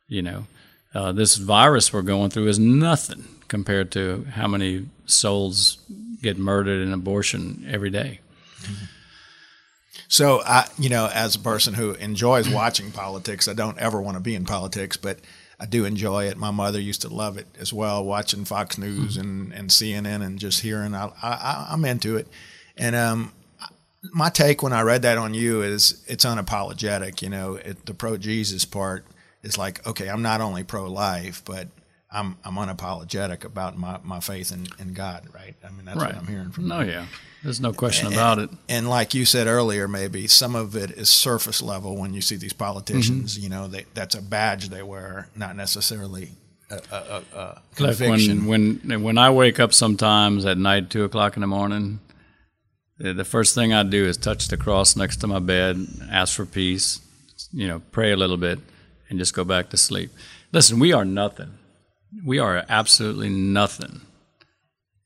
You 0.06 0.22
know, 0.22 0.46
uh, 0.94 1.10
this 1.10 1.34
virus 1.34 1.92
we're 1.92 2.02
going 2.02 2.30
through 2.30 2.46
is 2.46 2.60
nothing 2.60 3.24
compared 3.48 3.90
to 3.92 4.28
how 4.30 4.46
many 4.46 4.86
souls 5.06 5.78
get 6.22 6.38
murdered 6.38 6.86
in 6.86 6.92
abortion 6.92 7.66
every 7.68 7.90
day. 7.90 8.20
Mm-hmm. 8.60 8.84
So, 10.08 10.42
I, 10.42 10.68
you 10.78 10.88
know, 10.88 11.08
as 11.12 11.34
a 11.34 11.38
person 11.38 11.74
who 11.74 11.92
enjoys 11.92 12.48
watching 12.48 12.90
politics, 12.92 13.48
I 13.48 13.54
don't 13.54 13.78
ever 13.78 14.00
want 14.00 14.16
to 14.16 14.22
be 14.22 14.34
in 14.34 14.44
politics, 14.44 14.96
but 14.96 15.18
I 15.60 15.66
do 15.66 15.84
enjoy 15.84 16.26
it. 16.26 16.36
My 16.36 16.50
mother 16.50 16.80
used 16.80 17.02
to 17.02 17.08
love 17.08 17.38
it 17.38 17.46
as 17.58 17.72
well, 17.72 18.04
watching 18.04 18.44
Fox 18.44 18.78
News 18.78 19.16
and, 19.16 19.52
and 19.52 19.70
CNN 19.70 20.24
and 20.24 20.38
just 20.38 20.60
hearing. 20.60 20.94
I, 20.94 21.10
I, 21.22 21.68
I'm 21.70 21.84
into 21.84 22.16
it. 22.16 22.26
And 22.76 22.96
um, 22.96 23.32
my 24.12 24.28
take 24.28 24.62
when 24.62 24.72
I 24.72 24.82
read 24.82 25.02
that 25.02 25.18
on 25.18 25.34
you 25.34 25.62
is 25.62 26.02
it's 26.06 26.24
unapologetic. 26.24 27.22
You 27.22 27.28
know, 27.28 27.54
it, 27.54 27.86
the 27.86 27.94
pro 27.94 28.16
Jesus 28.16 28.64
part 28.64 29.06
is 29.42 29.56
like, 29.56 29.86
okay, 29.86 30.08
I'm 30.08 30.22
not 30.22 30.40
only 30.40 30.64
pro 30.64 30.90
life, 30.90 31.42
but 31.44 31.68
I'm 32.12 32.36
I'm 32.44 32.54
unapologetic 32.54 33.44
about 33.44 33.78
my, 33.78 33.98
my 34.02 34.20
faith 34.20 34.52
in, 34.52 34.66
in 34.78 34.92
God, 34.92 35.28
right? 35.34 35.54
I 35.64 35.70
mean, 35.70 35.86
that's 35.86 35.98
right. 35.98 36.14
what 36.14 36.22
I'm 36.22 36.26
hearing 36.26 36.50
from 36.50 36.68
no, 36.68 36.80
you. 36.80 36.90
yeah. 36.90 37.06
There's 37.42 37.60
no 37.60 37.72
question 37.72 38.06
and, 38.06 38.14
about 38.14 38.38
it. 38.38 38.50
And 38.68 38.88
like 38.88 39.14
you 39.14 39.24
said 39.24 39.46
earlier, 39.46 39.88
maybe 39.88 40.28
some 40.28 40.54
of 40.54 40.76
it 40.76 40.92
is 40.92 41.08
surface 41.08 41.60
level 41.60 41.96
when 41.96 42.14
you 42.14 42.20
see 42.20 42.36
these 42.36 42.52
politicians. 42.52 43.34
Mm-hmm. 43.34 43.42
You 43.42 43.48
know, 43.48 43.66
they, 43.66 43.86
that's 43.94 44.14
a 44.14 44.22
badge 44.22 44.68
they 44.68 44.82
wear, 44.82 45.28
not 45.34 45.56
necessarily 45.56 46.30
a, 46.70 46.80
a, 46.92 47.22
a 47.36 47.62
conviction. 47.74 48.40
Like 48.40 48.48
when, 48.48 48.80
when 48.84 49.02
when 49.02 49.18
I 49.18 49.30
wake 49.30 49.58
up 49.58 49.72
sometimes 49.72 50.44
at 50.44 50.58
night, 50.58 50.90
two 50.90 51.04
o'clock 51.04 51.36
in 51.36 51.40
the 51.40 51.46
morning, 51.48 51.98
the 52.98 53.24
first 53.24 53.54
thing 53.54 53.72
I 53.72 53.82
do 53.82 54.04
is 54.04 54.16
touch 54.16 54.46
the 54.48 54.56
cross 54.56 54.94
next 54.94 55.16
to 55.18 55.26
my 55.26 55.40
bed, 55.40 55.84
ask 56.10 56.36
for 56.36 56.46
peace, 56.46 57.00
you 57.52 57.66
know, 57.66 57.82
pray 57.90 58.12
a 58.12 58.16
little 58.16 58.36
bit, 58.36 58.60
and 59.08 59.18
just 59.18 59.34
go 59.34 59.42
back 59.42 59.70
to 59.70 59.76
sleep. 59.76 60.10
Listen, 60.52 60.78
we 60.78 60.92
are 60.92 61.04
nothing. 61.04 61.58
We 62.24 62.38
are 62.38 62.64
absolutely 62.68 63.28
nothing 63.28 64.02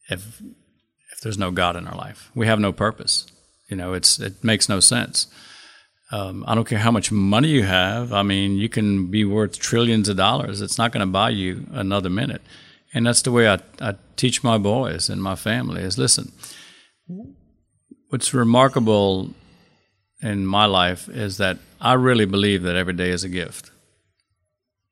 if 0.09 0.41
if 1.13 1.21
there's 1.23 1.39
no 1.39 1.51
God 1.51 1.77
in 1.77 1.87
our 1.87 1.97
life. 1.97 2.31
We 2.35 2.47
have 2.47 2.61
no 2.61 2.73
purpose. 2.73 3.27
You 3.69 3.77
know, 3.77 3.95
it's 3.95 4.19
it 4.19 4.45
makes 4.45 4.69
no 4.69 4.81
sense. 4.81 5.27
Um, 6.13 6.45
I 6.47 6.55
don't 6.55 6.69
care 6.69 6.79
how 6.79 6.93
much 6.93 7.11
money 7.11 7.49
you 7.49 7.65
have. 7.65 8.13
I 8.13 8.23
mean, 8.23 8.57
you 8.59 8.69
can 8.69 9.11
be 9.11 9.25
worth 9.25 9.59
trillions 9.59 10.09
of 10.09 10.17
dollars. 10.17 10.61
It's 10.61 10.79
not 10.79 10.93
going 10.93 11.05
to 11.05 11.13
buy 11.13 11.31
you 11.31 11.67
another 11.73 12.09
minute. 12.09 12.43
And 12.95 13.07
that's 13.07 13.23
the 13.23 13.33
way 13.33 13.49
I, 13.49 13.59
I 13.81 13.97
teach 14.17 14.45
my 14.45 14.57
boys 14.57 15.11
and 15.11 15.21
my 15.23 15.35
family 15.35 15.83
is 15.83 15.99
listen, 15.99 16.31
what's 18.09 18.33
remarkable 18.33 19.31
in 20.23 20.47
my 20.47 20.67
life 20.67 21.09
is 21.09 21.39
that 21.39 21.59
I 21.81 21.95
really 21.95 22.25
believe 22.25 22.63
that 22.63 22.77
every 22.77 22.95
day 22.95 23.11
is 23.11 23.25
a 23.25 23.29
gift. 23.29 23.71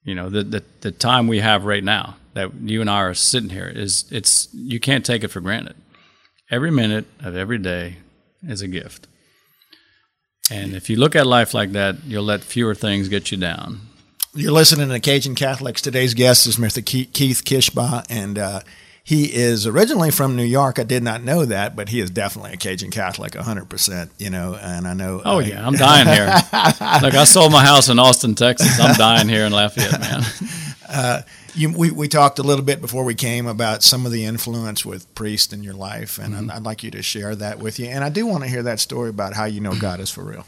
You 0.04 0.14
know, 0.14 0.28
the, 0.28 0.42
the, 0.44 0.64
the 0.82 0.90
time 0.92 1.26
we 1.26 1.40
have 1.40 1.64
right 1.64 1.82
now 1.82 2.16
that 2.34 2.52
you 2.60 2.80
and 2.80 2.90
I 2.90 3.00
are 3.02 3.14
sitting 3.14 3.50
here 3.50 3.66
is 3.66 4.04
it's 4.10 4.48
you 4.52 4.78
can't 4.78 5.04
take 5.04 5.24
it 5.24 5.28
for 5.28 5.40
granted. 5.40 5.76
Every 6.50 6.70
minute 6.70 7.06
of 7.20 7.36
every 7.36 7.58
day 7.58 7.96
is 8.46 8.60
a 8.60 8.68
gift. 8.68 9.06
And 10.50 10.74
if 10.74 10.90
you 10.90 10.96
look 10.96 11.16
at 11.16 11.26
life 11.26 11.54
like 11.54 11.72
that, 11.72 12.04
you'll 12.04 12.24
let 12.24 12.42
fewer 12.42 12.74
things 12.74 13.08
get 13.08 13.30
you 13.30 13.38
down. 13.38 13.80
You're 14.34 14.52
listening 14.52 14.88
to 14.90 15.00
Cajun 15.00 15.36
Catholics. 15.36 15.80
Today's 15.80 16.12
guest 16.12 16.46
is 16.46 16.56
Mr. 16.56 16.84
Keith 16.84 17.44
Kishbaugh, 17.44 18.04
and 18.10 18.36
uh, 18.36 18.60
he 19.06 19.34
is 19.34 19.66
originally 19.66 20.10
from 20.10 20.34
New 20.34 20.44
York. 20.44 20.78
I 20.78 20.82
did 20.82 21.02
not 21.02 21.22
know 21.22 21.44
that, 21.44 21.76
but 21.76 21.90
he 21.90 22.00
is 22.00 22.10
definitely 22.10 22.54
a 22.54 22.56
Cajun 22.56 22.90
Catholic, 22.90 23.32
100%, 23.32 24.10
you 24.18 24.30
know, 24.30 24.54
and 24.54 24.88
I 24.88 24.94
know. 24.94 25.20
Oh, 25.22 25.36
uh, 25.36 25.40
yeah, 25.40 25.64
I'm 25.64 25.74
dying 25.74 26.08
here. 26.08 26.24
like, 26.52 27.14
I 27.14 27.24
sold 27.24 27.52
my 27.52 27.62
house 27.62 27.90
in 27.90 27.98
Austin, 27.98 28.34
Texas. 28.34 28.80
I'm 28.80 28.94
dying 28.94 29.28
here 29.28 29.44
in 29.44 29.52
Lafayette, 29.52 30.00
man. 30.00 30.22
Uh, 30.86 31.22
you, 31.54 31.72
we, 31.72 31.90
we 31.90 32.06
talked 32.06 32.38
a 32.38 32.42
little 32.42 32.64
bit 32.64 32.80
before 32.80 33.04
we 33.04 33.14
came 33.14 33.46
about 33.46 33.82
some 33.82 34.06
of 34.06 34.12
the 34.12 34.24
influence 34.26 34.84
with 34.84 35.12
priest 35.16 35.52
in 35.52 35.64
your 35.64 35.74
life, 35.74 36.18
and 36.18 36.34
mm-hmm. 36.34 36.50
I'd, 36.50 36.56
I'd, 36.56 36.62
like 36.62 36.84
you 36.84 36.90
to 36.92 37.02
share 37.02 37.34
that 37.34 37.58
with 37.58 37.80
you. 37.80 37.86
And 37.86 38.04
I 38.04 38.10
do 38.10 38.26
want 38.26 38.44
to 38.44 38.50
hear 38.50 38.62
that 38.64 38.78
story 38.78 39.08
about 39.08 39.32
how 39.32 39.46
you 39.46 39.60
know 39.60 39.74
God 39.74 39.98
is 39.98 40.10
for 40.10 40.22
real. 40.22 40.46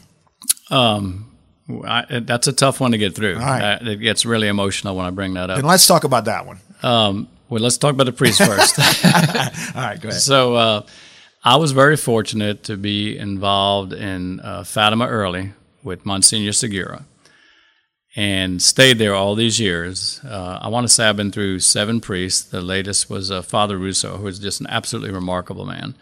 Um, 0.69 1.35
I, 1.83 2.19
that's 2.19 2.47
a 2.47 2.53
tough 2.53 2.79
one 2.79 2.91
to 2.91 2.97
get 2.97 3.13
through. 3.13 3.37
Uh, 3.37 3.79
it 3.81 3.97
gets 3.97 4.25
really 4.25 4.47
emotional 4.47 4.95
when 4.95 5.05
I 5.05 5.09
bring 5.09 5.33
that 5.33 5.49
up. 5.49 5.57
And 5.57 5.67
let's 5.67 5.85
talk 5.85 6.03
about 6.05 6.25
that 6.25 6.45
one. 6.45 6.59
Um, 6.81 7.27
well, 7.49 7.61
let's 7.61 7.77
talk 7.77 7.93
about 7.93 8.05
the 8.05 8.11
priest 8.11 8.39
first. 8.39 8.79
All 9.75 9.81
right, 9.81 9.99
go 9.99 10.09
ahead. 10.09 10.21
So, 10.21 10.55
uh, 10.55 10.81
I 11.43 11.55
was 11.55 11.71
very 11.71 11.95
fortunate 11.95 12.63
to 12.63 12.75
be 12.75 13.17
involved 13.17 13.93
in 13.93 14.41
uh, 14.41 14.63
Fatima 14.63 15.07
early 15.07 15.53
with 15.81 16.05
Monsignor 16.05 16.51
Segura 16.51 17.05
and 18.17 18.61
stayed 18.61 18.97
there 18.97 19.13
all 19.13 19.35
these 19.35 19.59
years. 19.59 20.19
Uh, 20.25 20.59
I 20.61 20.67
want 20.69 20.85
to 20.85 20.93
say 20.93 21.07
I've 21.07 21.15
been 21.15 21.31
through 21.31 21.59
seven 21.59 22.01
priests. 22.01 22.43
The 22.43 22.61
latest 22.61 23.09
was 23.09 23.29
uh, 23.29 23.43
Father 23.43 23.77
Russo, 23.77 24.17
who 24.17 24.27
is 24.27 24.39
just 24.39 24.59
an 24.59 24.67
absolutely 24.67 25.11
remarkable 25.11 25.65
man. 25.65 25.95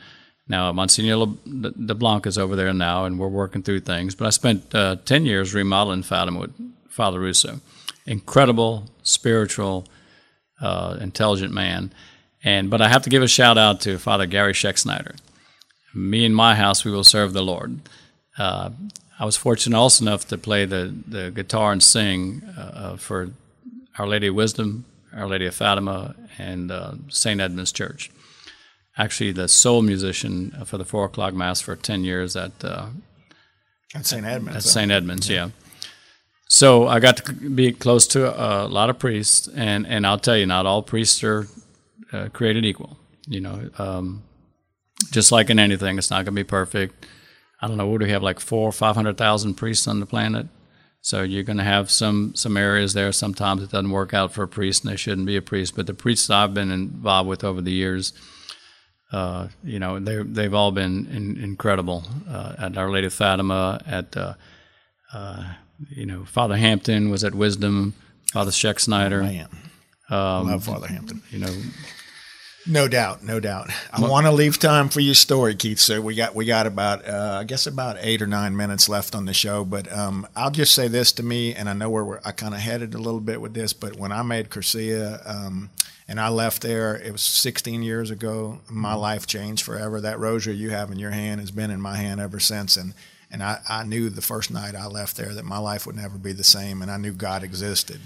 Now, 0.47 0.71
Monsignor 0.71 1.17
LeBlanc 1.45 2.25
is 2.25 2.37
over 2.37 2.55
there 2.55 2.73
now, 2.73 3.05
and 3.05 3.19
we're 3.19 3.27
working 3.27 3.63
through 3.63 3.81
things. 3.81 4.15
But 4.15 4.27
I 4.27 4.29
spent 4.29 4.73
uh, 4.73 4.95
10 5.03 5.25
years 5.25 5.53
remodeling 5.53 6.03
Fatima 6.03 6.39
with 6.39 6.53
Father 6.89 7.19
Russo. 7.19 7.59
Incredible, 8.05 8.89
spiritual, 9.03 9.85
uh, 10.61 10.97
intelligent 10.99 11.53
man. 11.53 11.91
And 12.43 12.69
But 12.69 12.81
I 12.81 12.89
have 12.89 13.03
to 13.03 13.09
give 13.09 13.23
a 13.23 13.27
shout 13.27 13.57
out 13.57 13.81
to 13.81 13.97
Father 13.97 14.25
Gary 14.25 14.53
Schexnayder. 14.53 15.17
Me 15.93 16.25
and 16.25 16.35
my 16.35 16.55
house, 16.55 16.85
we 16.85 16.91
will 16.91 17.03
serve 17.03 17.33
the 17.33 17.41
Lord. 17.41 17.79
Uh, 18.37 18.71
I 19.17 19.25
was 19.25 19.37
fortunate 19.37 19.77
also 19.77 20.03
enough 20.03 20.27
to 20.27 20.37
play 20.37 20.65
the, 20.65 20.93
the 21.07 21.31
guitar 21.31 21.71
and 21.71 21.81
sing 21.81 22.41
uh, 22.57 22.61
uh, 22.61 22.97
for 22.97 23.29
Our 23.97 24.07
Lady 24.07 24.27
of 24.27 24.35
Wisdom, 24.35 24.85
Our 25.13 25.27
Lady 25.27 25.45
of 25.45 25.55
Fatima, 25.55 26.15
and 26.37 26.69
uh, 26.69 26.95
St. 27.07 27.39
Edmund's 27.39 27.71
Church. 27.71 28.11
Actually, 28.97 29.31
the 29.31 29.47
sole 29.47 29.81
musician 29.81 30.51
for 30.65 30.77
the 30.77 30.85
four 30.85 31.05
o'clock 31.05 31.33
mass 31.33 31.61
for 31.61 31.75
ten 31.75 32.03
years 32.03 32.35
at 32.35 32.63
uh, 32.63 32.87
at 33.93 34.05
St. 34.05 34.25
Edmunds. 34.25 34.57
At 34.57 34.63
St. 34.63 34.91
Edmunds, 34.91 35.29
yeah. 35.29 35.45
yeah. 35.45 35.51
So 36.47 36.87
I 36.87 36.99
got 36.99 37.17
to 37.17 37.33
be 37.33 37.71
close 37.71 38.07
to 38.07 38.29
a, 38.29 38.67
lot 38.67 38.89
of 38.89 38.99
priests, 38.99 39.47
and, 39.47 39.87
and 39.87 40.05
I'll 40.05 40.19
tell 40.19 40.37
you, 40.37 40.45
not 40.45 40.65
all 40.65 40.83
priests 40.83 41.23
are 41.23 41.47
uh, 42.13 42.29
created 42.31 42.65
equal. 42.65 42.97
You 43.27 43.41
know, 43.41 43.69
um, 43.79 44.23
just 45.11 45.31
like 45.31 45.49
in 45.49 45.57
anything, 45.57 45.97
it's 45.97 46.11
not 46.11 46.17
going 46.17 46.25
to 46.25 46.31
be 46.31 46.43
perfect 46.43 47.05
I 47.61 47.67
don't 47.67 47.77
know, 47.77 47.87
what 47.87 47.99
do 47.99 48.05
we 48.05 48.11
have, 48.11 48.23
like 48.23 48.39
four 48.39 48.69
or 48.69 48.71
500,000 48.71 49.55
priests 49.55 49.87
on 49.87 49.99
the 49.99 50.05
planet? 50.05 50.47
So 51.01 51.23
you're 51.23 51.43
going 51.43 51.57
to 51.57 51.63
have 51.63 51.89
some, 51.89 52.33
some 52.35 52.57
areas 52.57 52.93
there. 52.93 53.11
Sometimes 53.11 53.63
it 53.63 53.71
doesn't 53.71 53.89
work 53.89 54.13
out 54.13 54.33
for 54.33 54.43
a 54.43 54.47
priest 54.47 54.83
and 54.83 54.91
they 54.91 54.97
shouldn't 54.97 55.27
be 55.27 55.35
a 55.35 55.41
priest. 55.41 55.75
But 55.75 55.87
the 55.87 55.93
priests 55.93 56.29
I've 56.29 56.53
been 56.53 56.71
involved 56.71 57.27
with 57.27 57.43
over 57.43 57.61
the 57.61 57.71
years, 57.71 58.13
uh, 59.11 59.47
you 59.63 59.79
know, 59.79 59.99
they 59.99 60.21
they've 60.21 60.53
all 60.53 60.71
been 60.71 61.07
in, 61.07 61.37
incredible. 61.41 62.03
Uh, 62.29 62.55
at 62.57 62.77
Our 62.77 62.91
Lady 62.91 63.07
of 63.07 63.13
Fatima, 63.13 63.81
at, 63.85 64.15
uh, 64.15 64.33
uh 65.13 65.53
you 65.89 66.05
know, 66.05 66.25
Father 66.25 66.57
Hampton 66.57 67.09
was 67.09 67.23
at 67.23 67.35
Wisdom, 67.35 67.93
Father 68.31 68.51
Schexnayder. 68.51 69.47
Oh, 70.09 70.17
um, 70.17 70.47
Love 70.47 70.63
Father 70.63 70.87
Hampton. 70.87 71.21
You 71.31 71.39
know, 71.39 71.53
no 72.67 72.87
doubt, 72.87 73.23
no 73.23 73.39
doubt. 73.39 73.69
I 73.91 74.01
want 74.01 74.25
to 74.25 74.31
leave 74.31 74.57
time 74.57 74.89
for 74.89 74.99
your 74.99 75.13
story, 75.13 75.55
Keith. 75.55 75.79
So 75.79 76.01
we 76.01 76.15
got 76.15 76.33
we 76.33 76.45
got 76.45 76.65
about 76.65 77.07
uh, 77.07 77.37
I 77.41 77.43
guess 77.43 77.67
about 77.67 77.97
eight 77.99 78.21
or 78.21 78.27
nine 78.27 78.55
minutes 78.55 78.89
left 78.89 79.13
on 79.13 79.25
the 79.25 79.33
show. 79.33 79.63
But 79.63 79.91
um, 79.91 80.27
I'll 80.35 80.51
just 80.51 80.73
say 80.73 80.87
this 80.87 81.11
to 81.13 81.23
me, 81.23 81.53
and 81.53 81.69
I 81.69 81.73
know 81.73 81.89
where 81.89 82.03
we're, 82.03 82.21
I 82.25 82.31
kind 82.31 82.55
of 82.55 82.59
headed 82.59 82.93
a 82.95 82.97
little 82.97 83.19
bit 83.19 83.39
with 83.39 83.53
this. 83.53 83.73
But 83.73 83.97
when 83.97 84.11
I 84.11 84.23
made 84.23 84.49
Cursillo 84.49 85.21
um, 85.29 85.69
and 86.07 86.19
I 86.19 86.29
left 86.29 86.63
there, 86.63 86.95
it 86.95 87.11
was 87.11 87.21
16 87.21 87.83
years 87.83 88.09
ago. 88.09 88.59
My 88.67 88.91
mm-hmm. 88.91 88.99
life 88.99 89.27
changed 89.27 89.63
forever. 89.63 90.01
That 90.01 90.19
rosary 90.19 90.55
you 90.55 90.71
have 90.71 90.91
in 90.91 90.97
your 90.97 91.11
hand 91.11 91.41
has 91.41 91.51
been 91.51 91.69
in 91.69 91.81
my 91.81 91.97
hand 91.97 92.19
ever 92.19 92.39
since, 92.39 92.77
and 92.77 92.93
and 93.31 93.43
I, 93.43 93.59
I 93.67 93.83
knew 93.83 94.09
the 94.09 94.21
first 94.21 94.51
night 94.51 94.75
I 94.75 94.87
left 94.87 95.17
there 95.17 95.33
that 95.33 95.45
my 95.45 95.57
life 95.57 95.85
would 95.85 95.95
never 95.95 96.17
be 96.17 96.31
the 96.31 96.43
same, 96.43 96.81
and 96.81 96.91
I 96.91 96.97
knew 96.97 97.11
God 97.11 97.43
existed. 97.43 97.99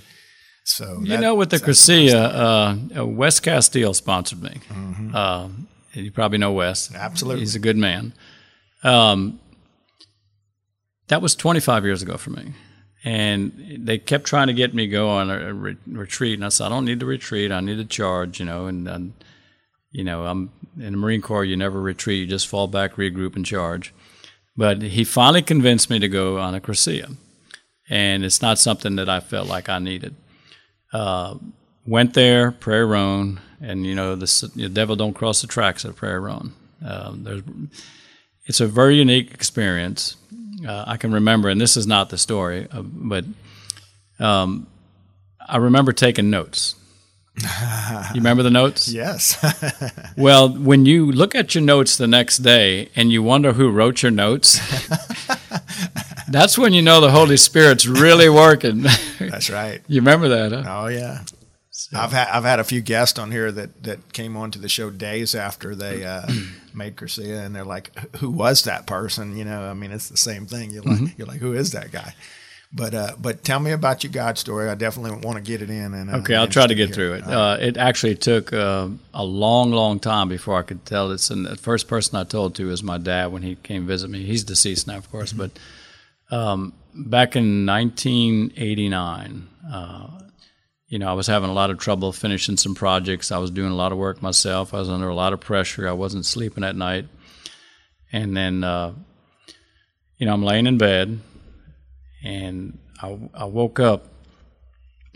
So 0.63 0.99
you 1.01 1.10
that, 1.10 1.21
know, 1.21 1.36
with 1.36 1.49
the 1.49 1.58
Cursillo, 1.58 2.95
uh, 2.97 3.05
Wes 3.05 3.39
Castile 3.39 3.93
sponsored 3.93 4.41
me. 4.41 4.62
Mm-hmm. 4.69 5.15
Uh, 5.15 5.49
you 5.93 6.12
probably 6.12 6.38
know 6.38 6.53
Wes. 6.53 6.93
Absolutely, 6.93 7.41
he's 7.41 7.55
a 7.55 7.60
good 7.60 7.77
man. 7.77 8.13
Um, 8.84 9.39
that 11.08 11.21
was 11.21 11.36
25 11.36 11.86
years 11.86 12.01
ago 12.01 12.17
for 12.17 12.29
me, 12.29 12.53
and 13.03 13.51
they 13.79 13.97
kept 13.97 14.25
trying 14.25 14.47
to 14.47 14.53
get 14.53 14.73
me 14.73 14.86
to 14.86 14.91
go 14.91 15.10
on 15.10 15.32
a, 15.32 15.49
a 15.49 15.53
re- 15.53 15.77
retreat, 15.88 16.36
and 16.36 16.45
I 16.45 16.49
said, 16.49 16.67
I 16.67 16.69
don't 16.69 16.86
need 16.86 16.99
to 16.99 17.05
retreat. 17.05 17.51
I 17.51 17.62
need 17.62 17.77
to 17.77 17.86
charge, 17.86 18.39
you 18.39 18.45
know, 18.45 18.67
and, 18.67 18.88
and 18.88 19.13
you 19.91 20.03
know, 20.03 20.25
I'm 20.25 20.51
in 20.77 20.91
the 20.91 20.97
Marine 20.97 21.21
Corps. 21.21 21.43
You 21.43 21.58
never 21.58 21.82
retreat; 21.82 22.19
you 22.19 22.27
just 22.27 22.47
fall 22.47 22.67
back, 22.67 22.95
regroup, 22.95 23.36
and 23.36 23.45
charge. 23.45 23.93
But 24.55 24.81
he 24.81 25.03
finally 25.03 25.41
convinced 25.41 25.89
me 25.89 25.99
to 25.99 26.07
go 26.07 26.38
on 26.38 26.53
a 26.53 26.59
Cursillo, 26.59 27.15
and 27.89 28.25
it's 28.25 28.41
not 28.41 28.59
something 28.59 28.95
that 28.97 29.09
I 29.09 29.19
felt 29.19 29.47
like 29.47 29.69
I 29.69 29.79
needed. 29.79 30.15
Uh, 30.91 31.35
went 31.85 32.13
there, 32.13 32.51
Prairie 32.51 32.85
Ronde, 32.85 33.39
and 33.62 33.85
you 33.85 33.95
know, 33.95 34.15
the, 34.15 34.51
the 34.55 34.69
devil 34.69 34.95
don't 34.95 35.13
cross 35.13 35.41
the 35.41 35.47
tracks 35.47 35.85
at 35.85 36.01
Ronde. 36.01 36.53
Um, 36.85 37.23
there's, 37.23 37.41
it's 38.45 38.59
a 38.59 38.67
very 38.67 38.95
unique 38.95 39.33
experience. 39.33 40.17
Uh, 40.67 40.83
I 40.88 40.97
can 40.97 41.13
remember, 41.13 41.49
and 41.49 41.59
this 41.59 41.77
is 41.77 41.88
not 41.88 42.09
the 42.09 42.17
story, 42.17 42.67
uh, 42.71 42.81
but 42.81 43.25
um, 44.19 44.67
I 45.47 45.57
remember 45.57 45.93
taking 45.93 46.29
notes. 46.29 46.75
you 48.13 48.15
remember 48.15 48.43
the 48.43 48.49
notes? 48.49 48.89
Yes. 48.89 49.38
well, 50.17 50.49
when 50.49 50.86
you 50.86 51.12
look 51.12 51.36
at 51.36 51.56
your 51.56 51.63
notes 51.63 51.97
the 51.97 52.08
next 52.08 52.39
day 52.39 52.89
and 52.95 53.12
you 53.12 53.23
wonder 53.23 53.54
who 53.54 53.69
wrote 53.69 54.02
your 54.02 54.12
notes, 54.12 54.60
that's 56.30 56.58
when 56.58 56.73
you 56.73 56.82
know 56.82 57.02
the 57.02 57.12
Holy 57.12 57.38
Spirit's 57.38 57.86
really 57.88 58.30
working. 58.30 58.86
that's 59.19 59.49
right. 59.49 59.82
You 59.88 60.02
remember 60.02 60.30
that? 60.30 60.52
Huh? 60.52 60.84
Oh 60.84 60.88
yeah. 60.88 61.23
So. 61.71 61.97
I've 61.97 62.12
had 62.12 62.28
I've 62.28 62.43
had 62.43 62.60
a 62.60 62.65
few 62.65 62.82
guests 62.82 63.17
on 63.17 63.32
here 63.32 63.52
that, 63.54 63.84
that 63.84 64.12
came 64.12 64.36
onto 64.36 64.60
the 64.60 64.67
show 64.67 64.89
days 64.89 65.34
after 65.34 65.75
they 65.75 66.04
uh, 66.04 66.28
made 66.73 66.97
Cursillo, 66.97 67.45
and 67.45 67.56
they're 67.56 67.63
like, 67.63 67.97
"Who 68.17 68.30
was 68.30 68.63
that 68.65 68.86
person?" 68.86 69.38
You 69.38 69.45
know, 69.45 69.63
I 69.63 69.73
mean, 69.73 69.91
it's 69.91 70.10
the 70.10 70.17
same 70.17 70.45
thing. 70.45 70.71
You're 70.71 70.84
like, 70.84 70.97
mm-hmm. 70.97 71.17
you're 71.17 71.28
like, 71.28 71.39
"Who 71.39 71.54
is 71.54 71.71
that 71.71 71.91
guy?" 71.91 72.13
But 72.71 72.93
uh, 72.93 73.15
but 73.19 73.43
tell 73.43 73.60
me 73.60 73.71
about 73.71 74.03
your 74.03 74.13
God 74.13 74.38
story. 74.38 74.69
I 74.69 74.75
definitely 74.75 75.25
want 75.25 75.38
to 75.38 75.41
get 75.41 75.63
it 75.63 75.71
in. 75.71 75.95
And 75.95 76.12
uh, 76.12 76.17
okay, 76.17 76.36
I'll 76.36 76.47
try 76.47 76.67
to 76.67 76.75
get 76.75 76.89
here. 76.89 76.95
through 76.95 77.13
it. 77.13 77.27
Uh, 77.27 77.58
it 77.60 77.77
actually 77.77 78.13
took 78.13 78.53
uh, 78.53 78.89
a 79.12 79.23
long, 79.23 79.71
long 79.71 79.99
time 79.99 80.29
before 80.29 80.55
I 80.55 80.62
could 80.62 80.86
tell 80.86 81.10
this. 81.10 81.32
And 81.32 81.47
the 81.47 81.55
first 81.55 81.88
person 81.88 82.15
I 82.15 82.25
told 82.25 82.53
to 82.55 82.67
was 82.67 82.84
my 82.84 82.99
dad 82.99 83.32
when 83.32 83.41
he 83.41 83.55
came 83.55 83.88
visit 83.88 84.12
me. 84.12 84.23
He's 84.23 84.43
deceased 84.43 84.86
now, 84.86 84.97
of 84.97 85.10
course. 85.10 85.34
Mm-hmm. 85.34 85.49
But 86.29 86.36
um, 86.36 86.73
back 86.93 87.36
in 87.36 87.65
1989, 87.65 89.47
uh, 89.71 90.08
you 90.89 90.99
know, 90.99 91.10
I 91.10 91.13
was 91.13 91.25
having 91.25 91.49
a 91.49 91.53
lot 91.53 91.71
of 91.71 91.79
trouble 91.79 92.12
finishing 92.12 92.58
some 92.58 92.75
projects. 92.75 93.32
I 93.32 93.39
was 93.39 93.49
doing 93.49 93.71
a 93.71 93.75
lot 93.75 93.91
of 93.91 93.97
work 93.97 94.21
myself. 94.21 94.75
I 94.75 94.79
was 94.79 94.89
under 94.89 95.10
a 95.10 95.15
lot 95.15 95.34
of 95.34 95.39
pressure. 95.39 95.89
I 95.89 95.93
wasn't 95.93 96.25
sleeping 96.25 96.63
at 96.63 96.75
night. 96.75 97.08
And 98.12 98.38
then, 98.38 98.63
uh, 98.63 98.93
you 100.17 100.27
know, 100.27 100.34
I'm 100.34 100.43
laying 100.43 100.67
in 100.67 100.77
bed 100.77 101.19
and 102.23 102.77
I, 103.01 103.17
I 103.34 103.45
woke 103.45 103.79
up. 103.79 104.08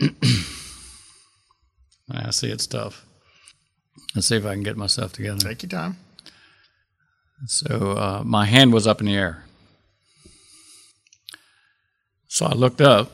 I 2.10 2.30
see 2.30 2.50
it's 2.50 2.66
tough. 2.66 3.06
Let's 4.14 4.26
see 4.26 4.36
if 4.36 4.46
I 4.46 4.52
can 4.52 4.62
get 4.62 4.76
myself 4.76 5.12
together. 5.12 5.38
Take 5.38 5.62
your 5.62 5.70
time. 5.70 5.96
So 7.46 7.92
uh, 7.92 8.22
my 8.24 8.44
hand 8.44 8.72
was 8.72 8.86
up 8.86 9.00
in 9.00 9.06
the 9.06 9.14
air. 9.14 9.44
So 12.28 12.46
I 12.46 12.52
looked 12.52 12.80
up, 12.80 13.12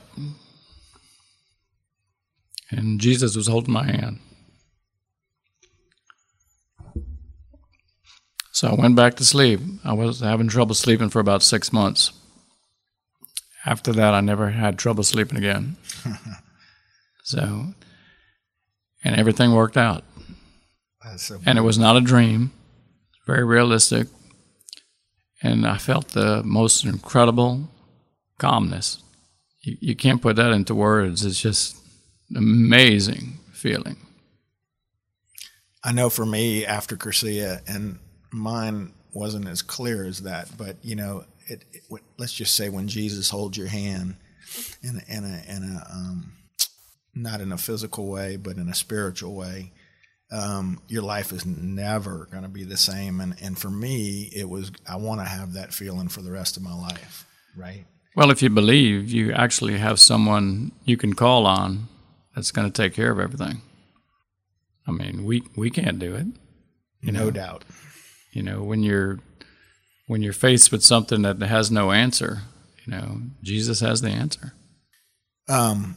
and 2.70 3.00
Jesus 3.00 3.36
was 3.36 3.48
holding 3.48 3.72
my 3.72 3.84
hand. 3.84 4.20
So 8.52 8.68
I 8.68 8.74
went 8.74 8.96
back 8.96 9.14
to 9.16 9.24
sleep. 9.24 9.60
I 9.84 9.92
was 9.92 10.20
having 10.20 10.48
trouble 10.48 10.74
sleeping 10.74 11.10
for 11.10 11.20
about 11.20 11.42
six 11.42 11.72
months 11.72 12.12
after 13.66 13.92
that, 13.92 14.14
I 14.14 14.20
never 14.20 14.50
had 14.50 14.78
trouble 14.78 15.04
sleeping 15.04 15.38
again. 15.38 15.76
so, 17.24 17.74
and 19.04 19.16
everything 19.16 19.52
worked 19.52 19.76
out. 19.76 20.04
So 21.16 21.40
and 21.44 21.58
it 21.58 21.62
was 21.62 21.78
not 21.78 21.96
a 21.96 22.00
dream, 22.00 22.52
very 23.26 23.44
realistic. 23.44 24.08
And 25.42 25.66
I 25.66 25.78
felt 25.78 26.08
the 26.08 26.42
most 26.44 26.84
incredible 26.84 27.68
calmness. 28.38 29.02
You, 29.62 29.76
you 29.80 29.96
can't 29.96 30.20
put 30.20 30.36
that 30.36 30.52
into 30.52 30.74
words. 30.74 31.24
It's 31.24 31.40
just 31.40 31.76
amazing 32.36 33.38
feeling. 33.52 33.96
I 35.82 35.92
know 35.92 36.10
for 36.10 36.26
me 36.26 36.66
after 36.66 36.96
Cursillo, 36.96 37.60
and 37.66 37.98
mine 38.30 38.92
wasn't 39.12 39.48
as 39.48 39.62
clear 39.62 40.04
as 40.04 40.22
that, 40.22 40.48
but 40.56 40.76
you 40.82 40.94
know, 40.94 41.24
it, 41.46 41.64
it, 41.72 41.82
let's 42.18 42.32
just 42.32 42.54
say 42.54 42.68
when 42.68 42.88
Jesus 42.88 43.30
holds 43.30 43.56
your 43.56 43.68
hand 43.68 44.16
in 44.82 44.96
a, 44.96 45.16
in 45.16 45.24
a, 45.24 45.56
in 45.56 45.62
a 45.62 45.86
um, 45.92 46.32
not 47.14 47.40
in 47.40 47.52
a 47.52 47.58
physical 47.58 48.08
way, 48.08 48.36
but 48.36 48.56
in 48.56 48.68
a 48.68 48.74
spiritual 48.74 49.34
way, 49.34 49.72
um, 50.30 50.80
your 50.88 51.02
life 51.02 51.32
is 51.32 51.44
never 51.44 52.28
going 52.30 52.44
to 52.44 52.48
be 52.48 52.64
the 52.64 52.76
same. 52.76 53.20
And, 53.20 53.34
and 53.42 53.58
for 53.58 53.70
me, 53.70 54.30
it 54.34 54.48
was, 54.48 54.70
I 54.88 54.96
want 54.96 55.20
to 55.20 55.26
have 55.26 55.54
that 55.54 55.74
feeling 55.74 56.08
for 56.08 56.22
the 56.22 56.30
rest 56.30 56.56
of 56.56 56.62
my 56.62 56.74
life, 56.74 57.26
right? 57.56 57.84
Well, 58.14 58.30
if 58.30 58.42
you 58.42 58.50
believe, 58.50 59.10
you 59.10 59.32
actually 59.32 59.78
have 59.78 59.98
someone 59.98 60.72
you 60.84 60.96
can 60.96 61.14
call 61.14 61.46
on 61.46 61.88
that's 62.34 62.52
going 62.52 62.70
to 62.70 62.82
take 62.82 62.94
care 62.94 63.10
of 63.10 63.18
everything. 63.18 63.62
I 64.86 64.92
mean, 64.92 65.24
we, 65.24 65.42
we 65.56 65.70
can't 65.70 65.98
do 65.98 66.14
it. 66.14 66.26
You 67.00 67.12
no 67.12 67.24
know? 67.24 67.30
doubt. 67.30 67.64
You 68.32 68.42
know, 68.42 68.62
when 68.62 68.82
you're 68.82 69.18
when 70.10 70.22
you're 70.22 70.32
faced 70.32 70.72
with 70.72 70.82
something 70.82 71.22
that 71.22 71.40
has 71.40 71.70
no 71.70 71.92
answer, 71.92 72.38
you 72.84 72.90
know, 72.90 73.20
Jesus 73.44 73.78
has 73.78 74.00
the 74.00 74.08
answer. 74.08 74.52
Um, 75.48 75.96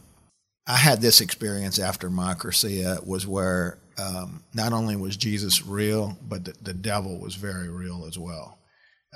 I 0.68 0.78
had 0.78 1.02
this 1.02 1.20
experience 1.20 1.80
after 1.80 2.12
Cursillo 2.12 3.04
was 3.08 3.26
where 3.26 3.80
um, 3.98 4.44
not 4.54 4.72
only 4.72 4.96
was 4.96 5.18
Jesus 5.18 5.66
real, 5.66 6.16
but 6.22 6.46
the, 6.46 6.54
the 6.62 6.76
devil 6.76 7.18
was 7.18 7.34
very 7.34 7.70
real 7.70 8.06
as 8.08 8.20
well. 8.20 8.60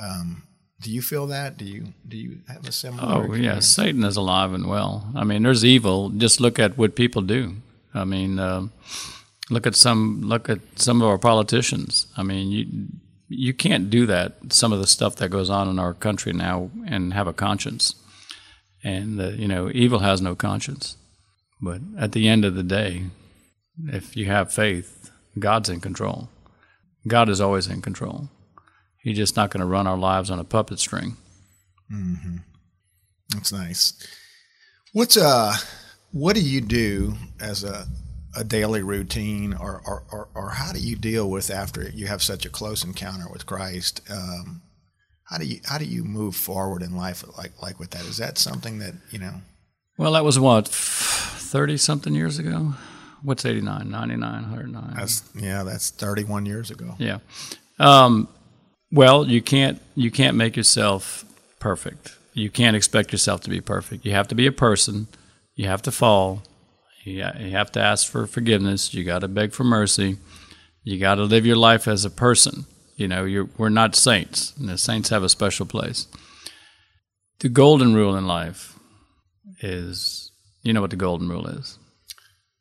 Um, 0.01 0.47
do 0.81 0.91
you 0.91 1.03
feel 1.03 1.27
that? 1.27 1.57
Do 1.57 1.65
you 1.65 1.93
do 2.07 2.17
you 2.17 2.39
have 2.47 2.67
a 2.67 2.71
similar? 2.71 3.03
Oh 3.07 3.19
experience? 3.19 3.45
yeah, 3.45 3.59
Satan 3.59 4.03
is 4.03 4.17
alive 4.17 4.51
and 4.51 4.65
well. 4.65 5.11
I 5.15 5.23
mean, 5.23 5.43
there's 5.43 5.63
evil. 5.63 6.09
Just 6.09 6.41
look 6.41 6.57
at 6.57 6.75
what 6.75 6.95
people 6.95 7.21
do. 7.21 7.57
I 7.93 8.03
mean, 8.03 8.39
uh, 8.39 8.69
look 9.51 9.67
at 9.67 9.75
some 9.75 10.23
look 10.23 10.49
at 10.49 10.59
some 10.75 11.03
of 11.03 11.07
our 11.07 11.19
politicians. 11.19 12.07
I 12.17 12.23
mean, 12.23 12.51
you 12.51 12.87
you 13.27 13.53
can't 13.53 13.89
do 13.89 14.05
that. 14.05 14.53
Some 14.53 14.73
of 14.73 14.79
the 14.79 14.87
stuff 14.87 15.15
that 15.17 15.29
goes 15.29 15.49
on 15.49 15.67
in 15.67 15.79
our 15.79 15.93
country 15.93 16.33
now 16.33 16.71
and 16.87 17.13
have 17.13 17.27
a 17.27 17.33
conscience, 17.33 17.95
and 18.83 19.19
the, 19.19 19.33
you 19.33 19.47
know, 19.47 19.69
evil 19.73 19.99
has 19.99 20.21
no 20.21 20.35
conscience. 20.35 20.97
But 21.61 21.81
at 21.97 22.11
the 22.11 22.27
end 22.27 22.45
of 22.45 22.55
the 22.55 22.63
day, 22.63 23.05
if 23.87 24.15
you 24.15 24.25
have 24.25 24.53
faith, 24.53 25.11
God's 25.39 25.69
in 25.69 25.81
control. 25.81 26.29
God 27.07 27.29
is 27.29 27.41
always 27.41 27.67
in 27.67 27.81
control. 27.81 28.29
He's 29.01 29.17
just 29.17 29.35
not 29.35 29.51
going 29.51 29.61
to 29.61 29.67
run 29.67 29.87
our 29.87 29.97
lives 29.97 30.29
on 30.29 30.39
a 30.39 30.43
puppet 30.43 30.79
string. 30.79 31.17
Mm-hmm. 31.91 32.37
That's 33.29 33.51
nice. 33.51 33.93
What's 34.93 35.17
uh, 35.17 35.55
what 36.11 36.35
do 36.35 36.41
you 36.41 36.61
do 36.61 37.15
as 37.39 37.63
a 37.63 37.87
a 38.37 38.43
daily 38.43 38.83
routine, 38.83 39.53
or, 39.53 39.81
or, 39.85 40.03
or, 40.11 40.27
or, 40.35 40.49
how 40.51 40.71
do 40.71 40.79
you 40.79 40.95
deal 40.95 41.29
with 41.29 41.49
after 41.49 41.89
you 41.89 42.05
have 42.07 42.21
such 42.21 42.45
a 42.45 42.49
close 42.49 42.83
encounter 42.83 43.25
with 43.31 43.45
Christ? 43.45 44.01
Um, 44.09 44.61
how 45.23 45.37
do 45.37 45.45
you 45.45 45.59
how 45.65 45.77
do 45.77 45.85
you 45.85 46.03
move 46.03 46.35
forward 46.35 46.81
in 46.81 46.95
life 46.95 47.25
like 47.37 47.51
like 47.61 47.79
with 47.79 47.89
that? 47.91 48.05
Is 48.05 48.17
that 48.17 48.37
something 48.37 48.79
that 48.79 48.93
you 49.09 49.19
know? 49.19 49.41
Well, 49.97 50.13
that 50.13 50.23
was 50.23 50.39
what 50.39 50.67
thirty 50.67 51.77
something 51.77 52.13
years 52.13 52.39
ago. 52.39 52.73
What's 53.23 53.45
89, 53.45 53.89
99, 53.89 54.19
109? 54.21 54.93
That's, 54.95 55.23
yeah, 55.33 55.63
that's 55.63 55.89
31 55.89 56.45
years 56.45 56.69
ago. 56.69 56.93
Yeah. 56.99 57.17
Um, 57.79 58.27
well, 58.91 59.27
you 59.27 59.41
can't 59.41 59.81
you 59.95 60.11
can't 60.11 60.37
make 60.37 60.55
yourself 60.55 61.25
perfect. 61.59 62.15
You 62.33 62.49
can't 62.49 62.75
expect 62.75 63.11
yourself 63.11 63.41
to 63.41 63.49
be 63.49 63.61
perfect. 63.61 64.05
You 64.05 64.11
have 64.11 64.27
to 64.27 64.35
be 64.35 64.45
a 64.45 64.51
person. 64.51 65.07
You 65.55 65.67
have 65.67 65.81
to 65.83 65.91
fall. 65.91 66.43
You, 67.07 67.51
have 67.51 67.71
to 67.73 67.79
ask 67.79 68.09
for 68.09 68.27
forgiveness. 68.27 68.93
You 68.93 69.03
got 69.03 69.19
to 69.19 69.27
beg 69.27 69.53
for 69.53 69.63
mercy. 69.63 70.17
You 70.83 70.99
got 70.99 71.15
to 71.15 71.23
live 71.23 71.45
your 71.45 71.55
life 71.55 71.87
as 71.87 72.05
a 72.05 72.09
person. 72.09 72.65
You 72.95 73.07
know, 73.07 73.47
we're 73.57 73.69
not 73.69 73.95
saints, 73.95 74.53
and 74.57 74.67
the 74.67 74.77
saints 74.77 75.09
have 75.09 75.23
a 75.23 75.29
special 75.29 75.65
place. 75.65 76.07
The 77.39 77.49
golden 77.49 77.93
rule 77.93 78.15
in 78.15 78.25
life 78.25 78.77
is 79.61 80.31
you 80.63 80.73
know 80.73 80.81
what 80.81 80.89
the 80.89 80.95
golden 80.95 81.29
rule 81.29 81.47
is 81.47 81.77